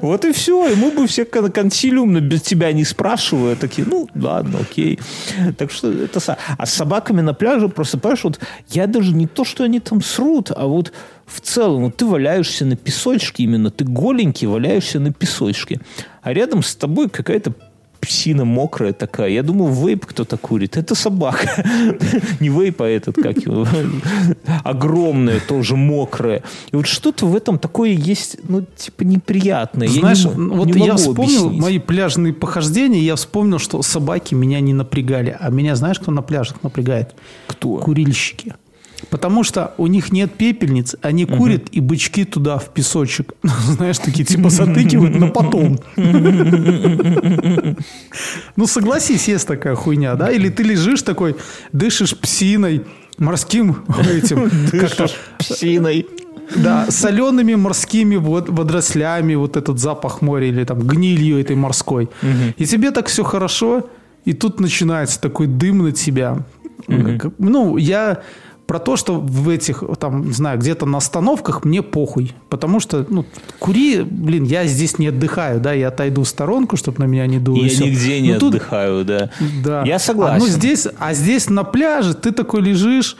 [0.00, 0.68] Вот и все.
[0.68, 4.98] Ему бы все консилиумно без тебя не спрашивая, такие, ну, ладно, окей.
[5.58, 6.38] Так что это...
[6.58, 8.40] А с собаками на пляже просто, понимаешь, вот
[8.70, 10.92] я даже не то, что они там срут, а вот
[11.26, 15.80] в целом вот ты валяешься на песочке именно, ты голенький валяешься на песочке,
[16.22, 17.52] а рядом с тобой какая-то
[18.06, 19.30] псина мокрая такая.
[19.30, 20.76] Я думал, вейп кто-то курит.
[20.76, 21.64] Это собака.
[22.40, 23.66] Не вейп, а этот, как его.
[24.64, 26.42] Огромная, тоже мокрая.
[26.70, 29.88] И вот что-то в этом такое есть, ну, типа, неприятное.
[29.88, 31.62] Знаешь, я не, вот не я вспомнил объяснить.
[31.62, 35.36] мои пляжные похождения, я вспомнил, что собаки меня не напрягали.
[35.38, 37.14] А меня знаешь, кто на пляжах напрягает?
[37.48, 37.78] Кто?
[37.78, 38.54] Курильщики.
[39.10, 43.34] Потому что у них нет пепельниц, они курят и бычки туда в песочек.
[43.42, 45.78] Знаешь, такие типа затыкивают на потом.
[48.56, 50.30] Ну, согласись, есть такая хуйня, да?
[50.30, 51.36] Или ты лежишь такой,
[51.72, 52.82] дышишь псиной,
[53.18, 54.50] морским этим...
[54.70, 56.06] Дышишь псиной.
[56.54, 62.08] Да, солеными морскими водорослями, вот этот запах моря или там гнилью этой морской.
[62.56, 63.90] И тебе так все хорошо,
[64.24, 66.44] и тут начинается такой дым на тебя.
[66.88, 68.22] Ну, я
[68.66, 72.34] про то, что в этих, там, не знаю, где-то на остановках мне похуй.
[72.48, 73.24] Потому что, ну,
[73.58, 77.38] кури, блин, я здесь не отдыхаю, да, я отойду в сторонку, чтобы на меня не
[77.38, 77.62] дуло.
[77.62, 77.84] Я все.
[77.84, 79.30] нигде не ну, отдыхаю, да.
[79.64, 79.84] Да.
[79.84, 80.36] Я согласен.
[80.36, 83.16] А, ну, здесь, а здесь на пляже ты такой лежишь,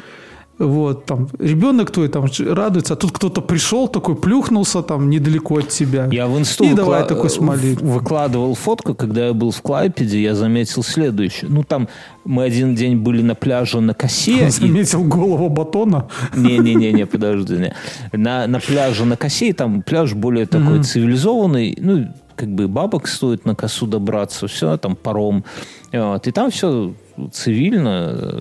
[0.58, 5.68] вот, там, ребенок твой там радуется, а тут кто-то пришел, такой плюхнулся там недалеко от
[5.68, 6.08] тебя.
[6.10, 6.84] Я в инсту и выкла...
[6.84, 7.80] давай такой смолить.
[7.82, 11.50] выкладывал фотку, когда я был в Клайпеде, я заметил следующее.
[11.50, 11.88] Ну, там
[12.24, 14.48] мы один день были на пляже на Косе.
[14.50, 15.08] Заметил и...
[15.08, 16.08] голову батона?
[16.34, 17.56] Не-не-не, подожди.
[17.56, 17.74] Не.
[18.12, 20.82] На, на пляже на Косе, там пляж более такой mm-hmm.
[20.84, 25.44] цивилизованный, ну, как бы бабок стоит на косу добраться, все, там паром.
[25.92, 26.92] Вот, и там все
[27.32, 28.40] цивильно,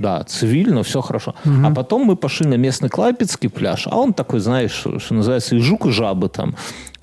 [0.00, 1.34] да, цивильно, все хорошо.
[1.44, 1.66] Угу.
[1.66, 5.56] А потом мы пошли на местный Клайпецкий пляж, а он такой, знаешь, что, что называется,
[5.56, 6.56] и жук, и жабы там.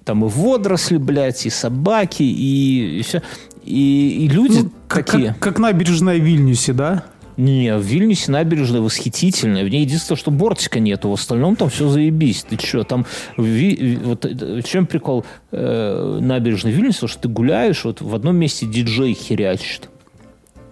[0.04, 3.22] Там и водоросли, блядь, и собаки, и, и все.
[3.64, 5.28] И, и люди ну, такие...
[5.28, 7.04] Как, как набережная Вильнюсе, да?
[7.36, 9.64] Не, в Вильнюсе набережная восхитительная.
[9.64, 11.10] В ней единственное, что бортика нету.
[11.10, 12.46] В остальном там все заебись.
[12.50, 13.06] Ты что, там...
[13.38, 17.08] Ви, вот, в чем прикол э, набережной Вильнюса?
[17.08, 19.90] Что ты гуляешь, вот в одном месте диджей херячит.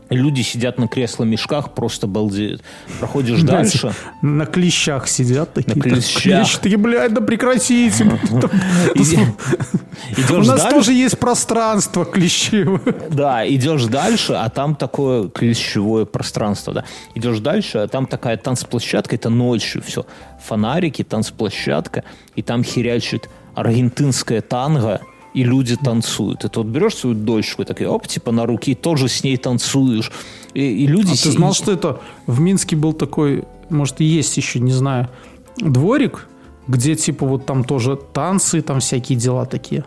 [0.10, 2.62] Люди сидят на кресло-мешках, просто балдеют.
[3.00, 3.94] Проходишь да, дальше.
[4.22, 5.76] На клещах сидят такие.
[5.76, 6.22] На клещах.
[6.22, 8.04] Клещи такие, блядь, да прекратите.
[10.30, 12.82] У нас тоже есть пространство клещевое.
[13.10, 16.74] Да, идешь дальше, а там такое клещевое пространство.
[16.74, 16.86] Да.
[17.16, 20.06] Идешь дальше, а там такая танцплощадка, это ночью все.
[20.44, 22.04] Фонарики, танцплощадка,
[22.36, 25.02] и там херячит аргентинская танго–
[25.36, 26.46] и люди танцуют.
[26.46, 30.12] Это вот берешь свою дочку и такой, оп, типа на руки, тоже с ней танцуешь.
[30.54, 31.12] И, и люди...
[31.12, 35.10] А ты знал, что это в Минске был такой, может, и есть еще, не знаю,
[35.58, 36.30] дворик,
[36.68, 39.84] где типа вот там тоже танцы, там всякие дела такие.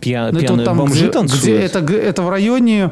[0.00, 1.42] Пья, ну, пьяные там, бомжи где, танцуют?
[1.42, 2.90] Где, это, это в районе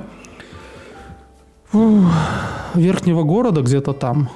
[2.74, 4.30] верхнего города где-то там.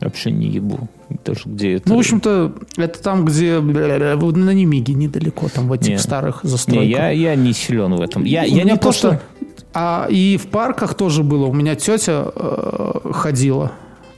[0.00, 0.88] Вообще не ебу.
[1.24, 1.88] Даже где это?
[1.88, 6.84] Ну, в общем-то, это там, где на Немиге недалеко, там в этих не, старых застройках.
[6.84, 8.24] Не, я, я не силен в этом.
[8.24, 9.22] Я, я не просто...
[9.72, 11.46] А и в парках тоже было.
[11.46, 13.72] У меня тетя э, ходила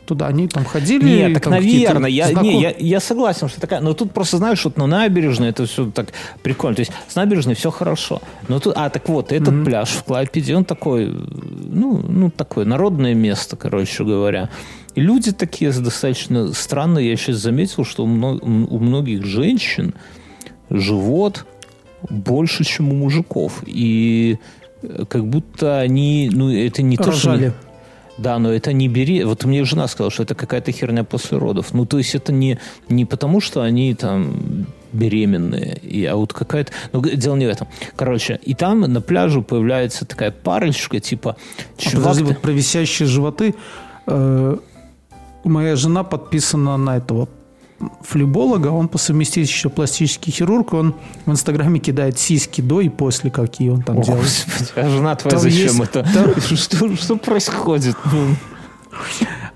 [0.09, 0.26] туда.
[0.26, 1.04] Они там ходили.
[1.04, 2.11] Нет, так, наверное.
[2.11, 3.80] Я, не, я, я согласен, что такая...
[3.80, 6.09] Но тут просто, знаешь, вот на набережной это все так
[6.42, 6.76] прикольно.
[6.76, 8.20] То есть с набережной все хорошо.
[8.48, 8.74] Но тут...
[8.76, 9.64] А, так вот, этот mm-hmm.
[9.64, 11.06] пляж в Клайпеде, он такой...
[11.06, 14.48] Ну, ну, такое народное место, короче говоря.
[14.94, 17.11] И люди такие достаточно странные.
[17.11, 18.06] Я сейчас заметил, что у
[18.78, 19.94] многих женщин
[20.70, 21.46] живот
[22.09, 23.62] больше, чем у мужиков.
[23.66, 24.38] И
[24.82, 27.52] э, как будто они, ну, это не то, что...
[28.18, 29.24] Да, но это не бери.
[29.24, 31.72] Вот мне жена сказала, что это какая-то херня после родов.
[31.72, 32.58] Ну, то есть это не,
[32.88, 36.72] не потому, что они там беременные, и, а вот какая-то...
[36.92, 37.68] Ну, дело не в этом.
[37.94, 41.36] Короче, и там на пляже появляется такая парочка, типа...
[41.76, 43.54] А Чувак, подожди, вот про висящие животы.
[44.06, 44.56] э,
[45.44, 47.28] моя жена подписана на этого
[48.02, 50.94] флеболога, он по совместительству еще пластический хирург, он
[51.26, 54.22] в Инстаграме кидает сиськи до и после, какие он там О, делает.
[54.24, 56.02] Господи, а жена твоя Там зачем есть- это?
[56.12, 57.96] там- Что, что происходит?
[58.12, 58.34] Ну,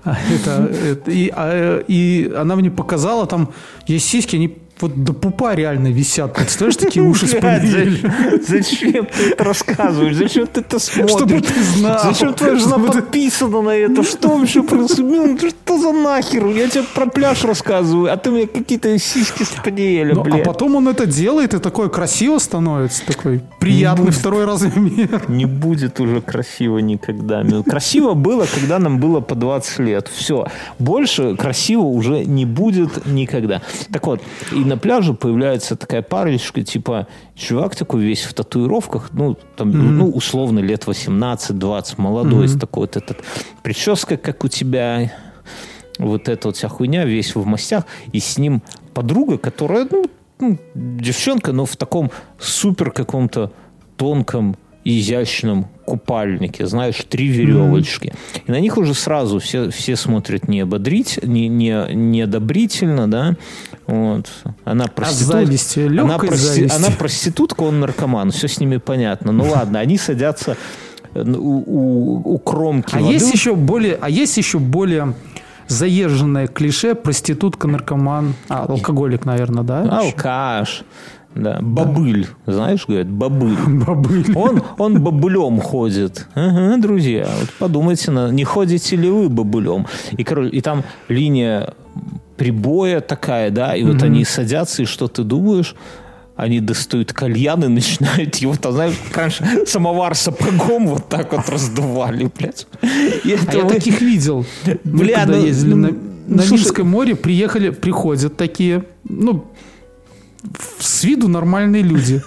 [0.05, 3.49] А Это, это- и, а, и она мне показала, там
[3.87, 6.33] есть сиськи, они вот до пупа реально висят.
[6.33, 8.11] Представляешь, такие уши с Блядь, помелью.
[8.47, 10.15] Зачем ты это рассказываешь?
[10.15, 11.11] Зачем ты это смотришь?
[11.15, 11.99] Чтобы ты знал.
[12.03, 14.03] Зачем твоя жена подписана на это?
[14.03, 15.41] Что вообще происходит?
[15.41, 16.47] Ну, Что за нахер?
[16.47, 20.43] Я тебе про пляж рассказываю, а ты мне какие-то сиськи спаниеля, Ну, а блядь.
[20.43, 25.23] потом он это делает, и такой красиво становится, такой приятный второй размер.
[25.29, 27.43] Не будет уже красиво никогда.
[27.67, 30.09] Красиво было, когда нам было по 20 лет.
[30.13, 30.47] Все.
[30.79, 33.61] Больше красиво уже не будет никогда.
[33.91, 34.21] Так вот,
[34.51, 40.09] и на пляже появляется такая парочка, типа, чувак такой весь в татуировках, ну, там, ну,
[40.09, 43.23] условно, лет 18-20, молодой, с такой вот этот,
[43.61, 45.11] прическа, как у тебя,
[45.99, 48.61] вот эта вот вся хуйня, весь в мастях, и с ним
[48.93, 50.05] подруга, которая, ну,
[50.39, 53.51] ну, девчонка, но в таком супер каком-то
[53.97, 58.13] тонком, изящном купальнике, знаешь, три веревочки.
[58.45, 63.35] И на них уже сразу все, все смотрят не ободрить, не, не, неодобрительно, да.
[63.87, 64.29] Вот.
[64.65, 65.45] Она проститутка.
[65.45, 66.75] зависти, она, легкой зависти.
[66.75, 68.31] она проститутка, он наркоман.
[68.31, 69.31] Все с ними понятно.
[69.31, 70.55] Ну ладно, они садятся
[71.13, 73.13] э, у, у- у кромки А воды.
[73.13, 75.13] есть еще более, а есть еще более
[75.67, 79.99] заезженное клише проститутка, наркоман, а, алкоголик, наверное, да?
[79.99, 80.83] Алкаш.
[81.35, 81.59] Да.
[81.61, 82.27] Бобыль.
[82.45, 83.55] Знаешь, говорят, бобыль.
[83.67, 84.25] Бабыль.
[84.35, 86.27] Он, он бобылем ходит.
[86.35, 89.87] Ага, друзья, вот подумайте, на, не ходите ли вы бобылем.
[90.11, 91.73] И, короче, и там линия
[92.37, 95.75] прибоя такая, да, и вот они садятся, и что ты думаешь?
[96.35, 102.29] Они достают кальян и начинают его, там, знаешь, раньше самовар сапогом вот так вот раздували,
[102.37, 102.67] блядь.
[102.81, 102.87] А
[103.23, 104.45] я вы- таких видел.
[104.65, 108.83] Мы Бля, когда ну, ездили ну, на, ну, на слушай- Нильское море, приехали, приходят такие,
[109.07, 109.45] ну,
[110.79, 112.21] с виду нормальные люди.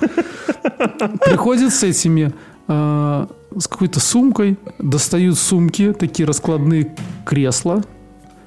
[1.24, 2.32] Приходят с этими,
[2.68, 3.26] э,
[3.58, 6.94] с какой-то сумкой, достают сумки, такие раскладные
[7.24, 7.82] кресла,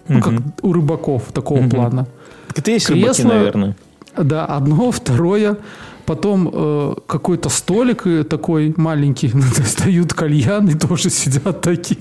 [0.07, 2.07] ну, как у рыбаков такого плана.
[2.55, 3.77] Это есть рыбаки, Кресло- наверное.
[4.17, 5.57] Да, одно, второе.
[6.05, 11.99] Потом э, какой-то столик э, такой маленький, достают кальян и тоже сидят такие.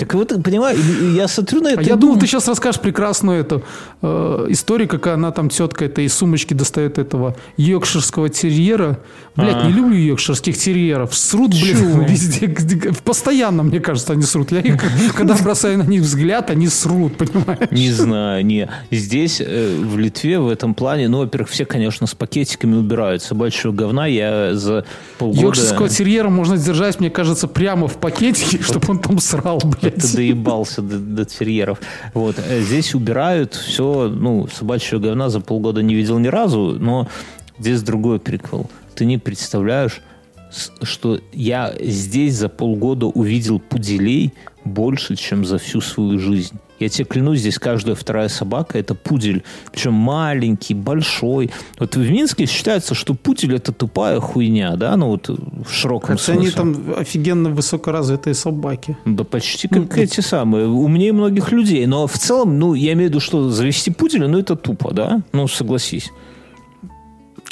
[0.00, 0.78] Так вот, понимаю,
[1.14, 3.62] я смотрю на это А я думал, ты сейчас расскажешь прекрасную эту
[4.00, 8.98] э, историю, как она там тетка это из сумочки достает этого йоркширского терьера.
[9.36, 9.66] Блять, А.
[9.66, 11.14] не люблю йоркширских терьеров.
[11.14, 12.02] Срут, Чего?
[12.08, 12.48] везде.
[13.04, 14.52] Постоянно, мне кажется, они срут.
[14.52, 14.82] Я их,
[15.14, 17.70] когда бросаю на них взгляд, они срут, понимаешь?
[17.70, 18.70] Не знаю, не.
[18.90, 23.22] Здесь, э, в Литве, в этом плане, ну, во-первых, все, конечно, с пакетиками убирают.
[23.22, 24.86] Собачьего говна я за
[25.18, 25.42] полгода...
[25.42, 29.89] Йоркширского терьера можно сдержать, мне кажется, прямо в пакетике, чтобы он там срал, блядь.
[29.96, 31.80] Ты доебался до, до терьеров.
[32.14, 32.36] Вот.
[32.38, 37.08] э, Здесь убирают все, ну, собачьего говна за полгода не видел ни разу, но
[37.58, 38.70] здесь другой прикол.
[38.94, 40.00] Ты не представляешь,
[40.82, 44.34] что я здесь за полгода увидел пуделей
[44.64, 46.58] больше, чем за всю свою жизнь.
[46.80, 49.44] Я тебе клянусь, здесь каждая вторая собака– это пудель.
[49.70, 51.50] Причем маленький, большой.
[51.78, 54.96] Вот в Минске считается, что пудель– это тупая хуйня, да?
[54.96, 56.56] Ну вот в широком Хотя они смысле.
[56.56, 58.96] там офигенно высокоразвитые собаки.
[59.04, 60.66] Да почти как эти самые.
[60.66, 61.86] Умнее многих людей.
[61.86, 65.20] Но в целом, ну, я имею в виду, что завести пуделя, ну, это тупо, да?
[65.32, 66.10] Ну, согласись.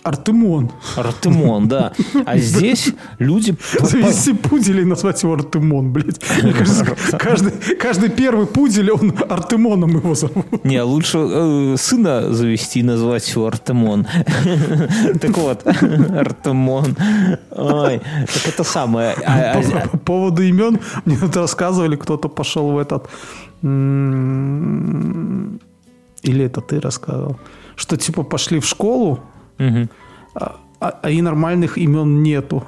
[0.04, 0.70] Артемон.
[0.96, 1.92] Артемон, да.
[2.24, 3.56] А здесь люди...
[3.82, 6.20] Завести пуделя и назвать его Артемон, блядь.
[6.42, 6.84] Мне кажется,
[7.18, 10.64] каждый, каждый первый пудель, он Артемоном его зовут.
[10.64, 14.06] Не, лучше э, сына завести и назвать его Артемон.
[15.20, 16.96] Так вот, Артемон.
[17.50, 19.14] Ой, так это самое.
[19.26, 23.08] А- а- По, по поводу имен, мне тут рассказывали, кто-то пошел в этот...
[26.22, 27.36] Или это ты рассказывал?
[27.76, 29.20] Что типа пошли в школу,
[29.58, 29.88] Мгм.
[30.34, 32.64] а, а- и нормальных имен нету.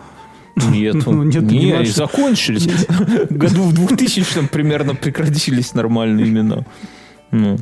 [0.70, 1.12] Нету.
[1.12, 2.66] Ну, нет, Не, что- закончились.
[3.30, 6.64] Году в 2000 примерно прекратились нормальные имена.
[7.30, 7.56] Ну.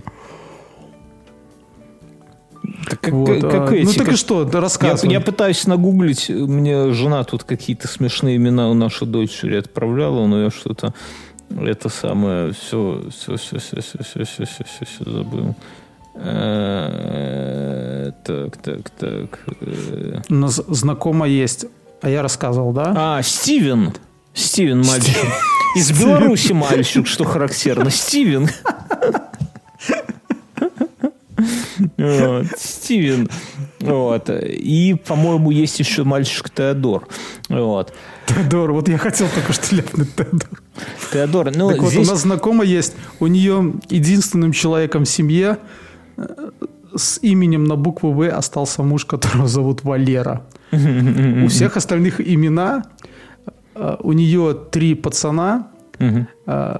[2.89, 5.12] Так как, Вот, как а, эти, ну так как- и что, Я, рассказывай.
[5.12, 10.51] я пытаюсь нагуглить, мне жена тут какие-то смешные имена у нашей дочери отправляла, но я
[10.51, 10.95] что-то
[11.51, 15.55] это самое все, все, все, все, все, все, все, все, все забыл.
[16.20, 19.38] Э, Так, так, так.
[19.60, 20.20] э.
[20.28, 21.66] Знакомо есть.
[22.02, 22.92] А я рассказывал, да?
[22.96, 23.92] А, Стивен.
[24.34, 25.16] Стивен мальчик.
[25.76, 27.90] Из Беларуси мальчик, что характерно.
[27.90, 28.48] Стивен.
[31.96, 33.28] Вот, Стивен.
[33.80, 34.28] Вот.
[34.30, 37.06] И, по-моему, есть еще мальчик Теодор.
[37.48, 37.92] Вот.
[38.26, 40.62] Теодор, вот я хотел только что ляпнуть Теодор.
[41.12, 42.06] Теодор, ну, так вот, здесь...
[42.06, 45.58] у нас знакома есть, у нее единственным человеком в семье
[46.94, 50.42] с именем на букву В остался муж, которого зовут Валера.
[50.72, 52.84] У всех остальных имена,
[53.74, 56.78] э, у нее три пацана, э,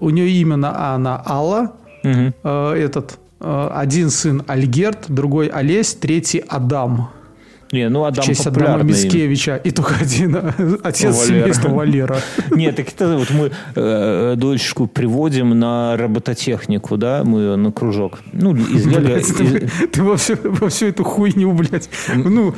[0.00, 7.08] у нее имя на А, на Алла, этот один сын Альгерт, другой Олесь, третий Адам.
[7.72, 9.56] Не, ну Адам в честь Адама Мицкевича.
[9.56, 10.36] И только один
[10.82, 11.26] отец Валера.
[11.26, 12.18] семейства Валера.
[12.50, 18.20] Нет, так это вот мы э, дочку приводим на робототехнику, да, мы ее на кружок.
[18.32, 19.20] Ну, из Лего...
[19.20, 21.88] Ты, ты во, всю, во всю эту хуйню, блядь.
[22.14, 22.54] Ну,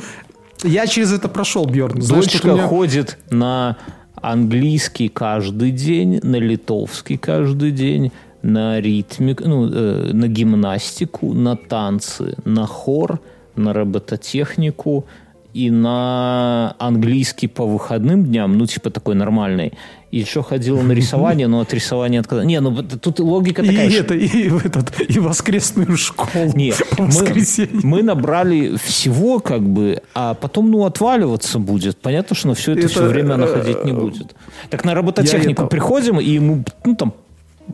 [0.63, 1.99] я через это прошел, Бьерн.
[1.99, 2.67] Дочка меня...
[2.67, 3.77] ходит на
[4.15, 12.35] английский каждый день, на литовский каждый день, на ритмик, ну, э, на гимнастику, на танцы,
[12.45, 13.19] на хор–
[13.57, 15.05] на робототехнику
[15.53, 19.73] и на английский по выходным дням, ну, типа такой нормальный.
[20.11, 22.47] И еще ходила на рисование, но от рисования отказалась.
[22.47, 23.89] Не, ну тут логика такая.
[23.89, 26.51] И это, и, в этот, и воскресную школу.
[26.53, 31.97] Нет, мы, мы набрали всего, как бы, а потом, ну, отваливаться будет.
[31.97, 34.35] Понятно, что на все это, это все время она ходить не будет.
[34.69, 35.69] Так на робототехнику это...
[35.69, 37.13] приходим, и ему, ну, там,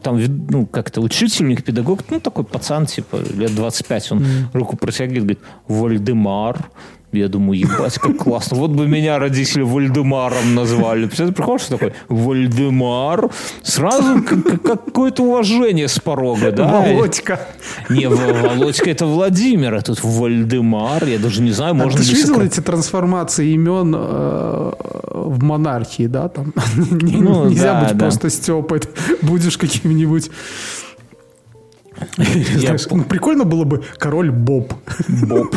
[0.02, 0.20] там,
[0.50, 4.26] ну, как-то учительник, педагог, ну, такой пацан, типа, лет 25, он mm.
[4.54, 6.70] руку протягивает, говорит, Вальдемар,
[7.14, 8.57] я думаю, ебать, как классно.
[8.57, 11.07] Вот бы меня родители Вальдемаром назвали.
[11.07, 13.30] Ты приходишь такой, Вальдемар.
[13.64, 14.24] Сразу
[14.64, 16.82] какое-то уважение с порога, да?
[16.82, 17.39] Володька.
[17.89, 21.05] Не, Володька это Владимир, а тут Вальдемар.
[21.05, 22.09] Я даже не знаю, можно а ли...
[22.09, 24.72] ты видел эти трансформации имен э,
[25.11, 26.30] в монархии, да?
[26.30, 28.82] Там ну, нельзя быть просто Степой.
[29.22, 30.30] Будешь каким-нибудь
[32.16, 34.74] знаешь, ну, прикольно было бы король Боб.
[35.08, 35.56] Боб.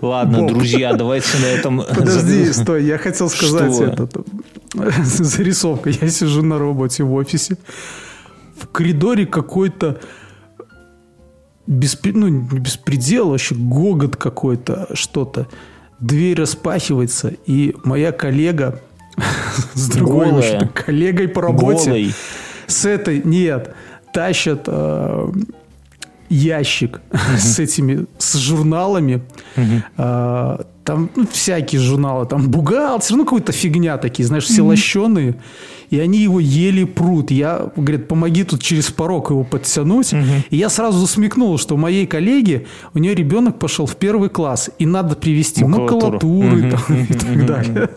[0.00, 0.52] Ладно, Боб.
[0.52, 1.82] друзья, давайте на этом...
[1.82, 3.84] Подожди, стой, я хотел сказать Что?
[3.84, 4.08] это.
[5.04, 5.90] Зарисовка.
[5.90, 7.56] Я сижу на работе в офисе.
[8.56, 9.98] В коридоре какой-то
[11.66, 12.12] беспри...
[12.12, 15.46] ну, беспредел, вообще гогот какой-то, что-то.
[16.00, 18.80] Дверь распахивается, и моя коллега
[19.74, 20.32] с другой
[20.74, 22.14] коллегой по работе Голой.
[22.66, 23.74] с этой, нет,
[24.12, 25.32] тащат э,
[26.28, 27.00] ящик
[27.38, 29.22] с этими, с журналами.
[29.96, 35.34] Э, там ну, всякие журналы, там бухгалтер, ну какая-то фигня такие, знаешь, все лощеные.
[35.90, 37.30] И они его еле прут.
[37.30, 40.12] Я, говорит, помоги тут через порог его подтянуть.
[40.50, 44.70] И я сразу засмекнул, что у моей коллеги, у нее ребенок пошел в первый класс,
[44.78, 47.90] и надо привезти макулатуры там, и так далее.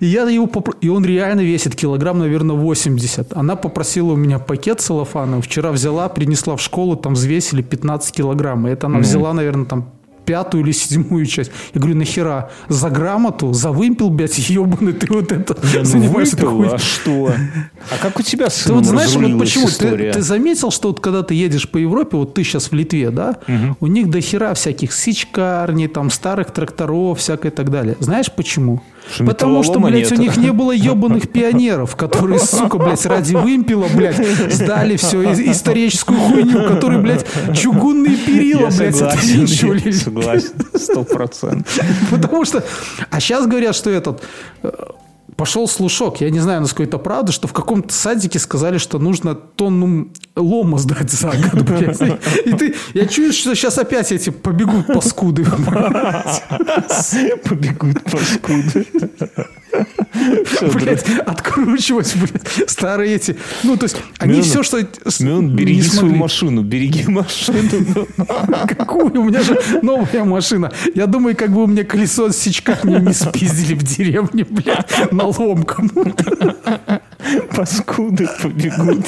[0.00, 0.74] И я его попро...
[0.80, 3.36] И он реально весит килограмм, наверное, 80.
[3.36, 5.42] Она попросила у меня пакет целлофана.
[5.42, 8.66] Вчера взяла, принесла в школу, там взвесили 15 килограмм.
[8.66, 9.02] И это она ну.
[9.02, 9.92] взяла, наверное, там
[10.24, 11.50] пятую или седьмую часть.
[11.74, 12.50] Я говорю, нахера?
[12.68, 13.52] За грамоту?
[13.52, 17.32] За вымпел, блядь, ебаный ты вот это Я ну, занимаешься выпил, А что?
[17.90, 19.68] А как у тебя с Ты вот знаешь, вот почему?
[19.68, 23.10] Ты, ты заметил, что вот когда ты едешь по Европе, вот ты сейчас в Литве,
[23.10, 23.38] да?
[23.46, 23.76] Угу.
[23.80, 27.96] У них до хера всяких сичкарней, там старых тракторов, всякое и так далее.
[28.00, 28.82] Знаешь почему?
[29.18, 30.18] Потому что, блядь, нет.
[30.18, 34.16] у них не было ебаных пионеров, которые, сука, блядь, ради вымпела, блядь,
[34.52, 41.80] сдали все историческую хуйню, которые, блядь, чугунные перила, я блядь, согласен, согласен, сто процентов.
[42.10, 42.64] Потому что,
[43.10, 44.22] а сейчас говорят, что этот
[44.62, 44.70] э,
[45.40, 49.34] пошел слушок, я не знаю, насколько это правда, что в каком-то садике сказали, что нужно
[49.34, 51.98] тонну лома сдать за год, блядь.
[52.44, 55.46] И ты, я чую, что сейчас опять эти побегут паскуды.
[57.44, 58.86] Побегут паскуды.
[60.74, 63.36] Блять, откручивать, блядь, старые эти.
[63.62, 64.80] Ну, то есть, они все, что...
[64.82, 68.06] Береги свою машину, береги машину.
[68.68, 69.20] Какую?
[69.20, 70.72] У меня же новая машина.
[70.94, 75.90] Я думаю, как бы у меня колесо с сечками не спиздили в деревне, блядь, наломком.
[77.54, 79.06] Паскуды побегут.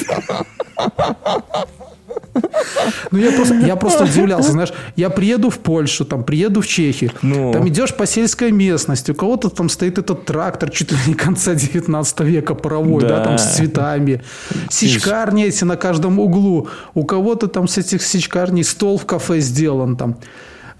[3.11, 7.11] Ну, я просто, я просто удивлялся, знаешь, я приеду в Польшу, там, приеду в Чехию,
[7.21, 7.51] ну.
[7.53, 11.53] там идешь по сельской местности, у кого-то там стоит этот трактор чуть ли не конца
[11.53, 14.21] 19 века паровой, да, да там с цветами,
[14.69, 19.95] сечкарни эти на каждом углу, у кого-то там с этих сечкарней стол в кафе сделан,
[19.95, 20.17] там,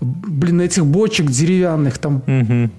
[0.02, 2.70] блин, этих бочек деревянных, там, угу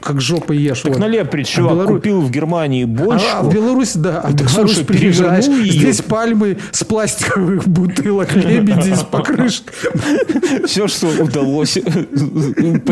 [0.00, 0.80] как жопа ешь.
[0.82, 1.00] Так вот.
[1.00, 3.26] налепри, чувак, А Белору- купил в Германии бочку.
[3.32, 5.64] А, а в Беларусь, да, а в Беларусь слушай, приезжаешь, её.
[5.72, 9.72] здесь пальмы с пластиковых бутылок, лебеди из покрышек.
[10.66, 12.86] Все, что удалось этих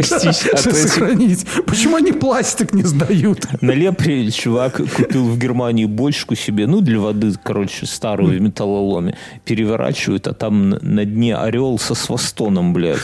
[0.75, 1.47] сохранить.
[1.67, 3.47] Почему они пластик не сдают?
[3.61, 9.17] На Лепре чувак купил в Германии бочку себе, ну, для воды, короче, старую в металлоломе.
[9.45, 12.99] Переворачивают, а там на- дне орел со свастоном, блядь.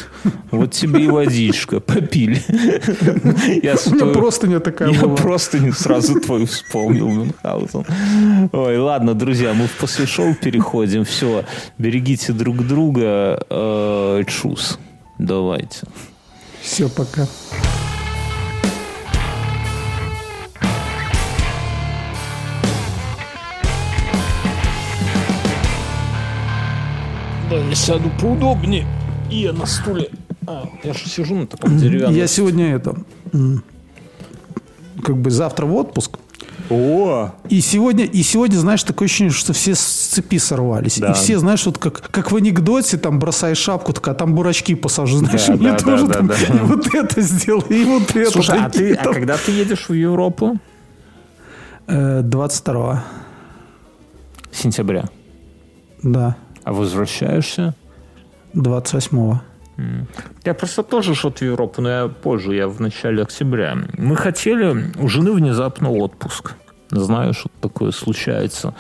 [0.50, 1.80] Вот тебе и водичка.
[1.80, 2.40] Попили.
[3.62, 5.16] Я У меня не такая Я была.
[5.16, 7.84] просто не сразу твою вспомнил, Мюнхгаузен.
[8.52, 11.04] Ой, ладно, друзья, мы в после шоу переходим.
[11.04, 11.44] Все,
[11.78, 13.44] берегите друг друга.
[13.50, 14.78] Э, Чус.
[15.18, 15.86] Давайте.
[16.62, 17.26] Все, пока.
[27.50, 28.86] Да, я сяду поудобнее.
[29.30, 30.10] И я на стуле.
[30.46, 32.14] А, я же сижу на таком деревянном.
[32.14, 32.96] Я сегодня это...
[35.00, 36.18] Как бы завтра в отпуск.
[36.68, 37.30] О!
[37.48, 40.98] И сегодня, и сегодня, знаешь, такое ощущение, что все с цепи сорвались.
[40.98, 41.10] Да.
[41.10, 44.74] И все, знаешь, вот как, как в анекдоте, там бросаешь шапку, так, а там бурачки
[44.74, 45.18] посажу.
[45.18, 46.62] Знаешь, Да, и мне да, тоже да, там да, и да.
[46.64, 48.30] вот это сделай, и вот это.
[48.30, 49.14] Слушай, а, ты, и а там.
[49.14, 50.58] когда ты едешь в Европу?
[51.88, 53.04] Э, 22
[54.52, 55.04] Сентября.
[56.02, 57.74] да, А возвращаешься?
[58.54, 59.38] 28
[60.44, 63.78] Я просто тоже шел в Европу, но я позже, я в начале октября.
[63.98, 66.52] Мы хотели, у жены внезапно отпуск.
[66.90, 68.74] Знаешь, вот такое случается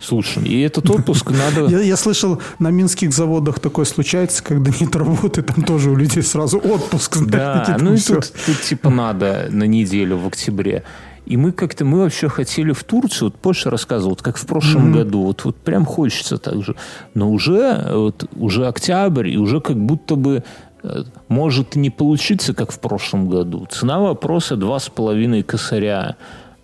[0.00, 0.48] с лучшими.
[0.48, 1.66] И этот отпуск надо...
[1.66, 6.22] Я, я слышал, на минских заводах такое случается, когда нет работы, там тоже у людей
[6.22, 7.18] сразу отпуск.
[7.26, 10.84] Да, ну и тут, тут типа надо на неделю в октябре.
[11.26, 14.92] И мы как-то, мы вообще хотели в Турцию, вот Польша рассказывал, вот как в прошлом
[14.92, 16.76] году, вот, вот прям хочется так же.
[17.14, 20.44] Но уже, вот, уже октябрь, и уже как будто бы
[20.82, 23.66] э, может не получиться, как в прошлом году.
[23.68, 26.16] Цена вопроса 2,5 косаря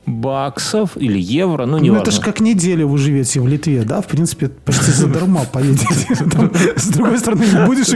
[0.06, 4.00] баксов или евро, ну, не Ну, это же как неделя вы живете в Литве, да?
[4.00, 5.86] В принципе, почти задарма поедете.
[6.76, 7.86] С другой стороны, не будешь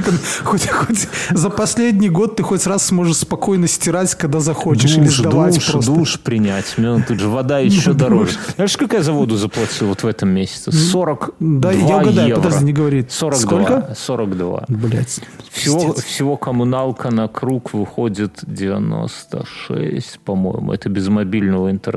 [0.45, 5.93] хоть, за последний год ты хоть раз сможешь спокойно стирать, когда захочешь, или сдавать просто.
[5.93, 6.75] душ принять.
[6.77, 8.33] Ну, тут же вода еще Ну, дороже.
[8.35, 8.39] душ.
[8.57, 10.71] Знаешь, какая за воду заплатил вот в этом месяце?
[10.73, 12.43] 42 Да, я угадаю, евро.
[12.43, 13.07] подожди, не говори.
[13.09, 13.41] 42.
[13.65, 13.95] Сколько?
[13.99, 14.65] 42.
[14.69, 15.21] Блять.
[15.51, 20.73] Всего, всего коммуналка на круг выходит 96, по-моему.
[20.73, 21.96] Это без мобильного интернета.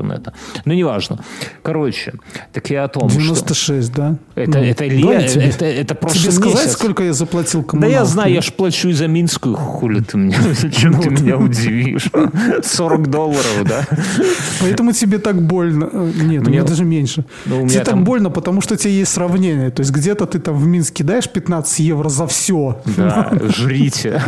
[0.64, 1.18] Ну, неважно.
[1.62, 2.14] Короче,
[2.52, 3.18] так я о том, что...
[3.20, 4.16] 96, да?
[4.34, 6.72] Это, Ну, это, ле- тебе, это, это прошлый тебе сказать, месяц.
[6.72, 7.92] сколько я заплатил Да коммуналки?
[7.94, 11.36] я знаю, я ж плачу и за Минскую, хули ты меня, зачем Ну ты меня
[11.36, 12.10] удивишь?
[12.62, 13.86] 40 долларов, да?
[14.60, 15.88] Поэтому тебе так больно.
[15.92, 17.24] Э, Нет, Мне- мне даже меньше.
[17.46, 19.70] Ну, у меня тебе так там- больно, потому что у тебя есть сравнение.
[19.70, 22.80] То есть где-то ты там в Минске даешь 15 евро за все.
[22.96, 24.22] Да, жрите.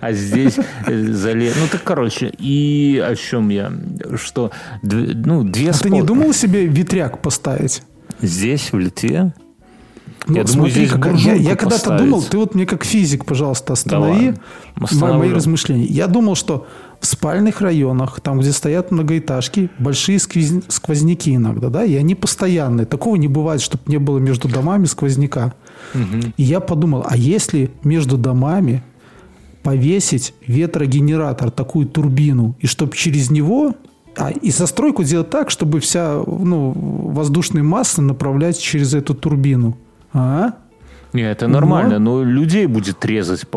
[0.00, 0.56] А здесь
[0.86, 1.52] э, зале...
[1.60, 3.72] Ну, так, короче, и о чем я?
[4.16, 4.50] Что,
[4.82, 7.82] дв- ну, две А с ты не думал себе ветряк поставить?
[8.20, 9.34] Здесь, в Литве?
[10.26, 13.72] Ну, Я думаю, здесь какая- я, я когда-то думал, ты вот мне как физик, пожалуйста,
[13.72, 14.34] останови
[14.78, 15.18] Остановлю.
[15.18, 15.86] мои размышления.
[15.86, 16.66] Я думал, что
[17.00, 22.84] в спальных районах, там, где стоят многоэтажки, большие сквозняки иногда, да, и они постоянные.
[22.84, 25.54] Такого не бывает, чтобы не было между домами сквозняка.
[26.36, 28.82] И я подумал, а если между домами
[29.62, 33.74] повесить ветрогенератор, такую турбину, и чтобы через него
[34.18, 39.78] а, и застройку делать так, чтобы вся ну, воздушная масса направлять через эту турбину.
[40.12, 40.54] А?
[41.12, 43.56] Не, это нормально, но людей будет резать по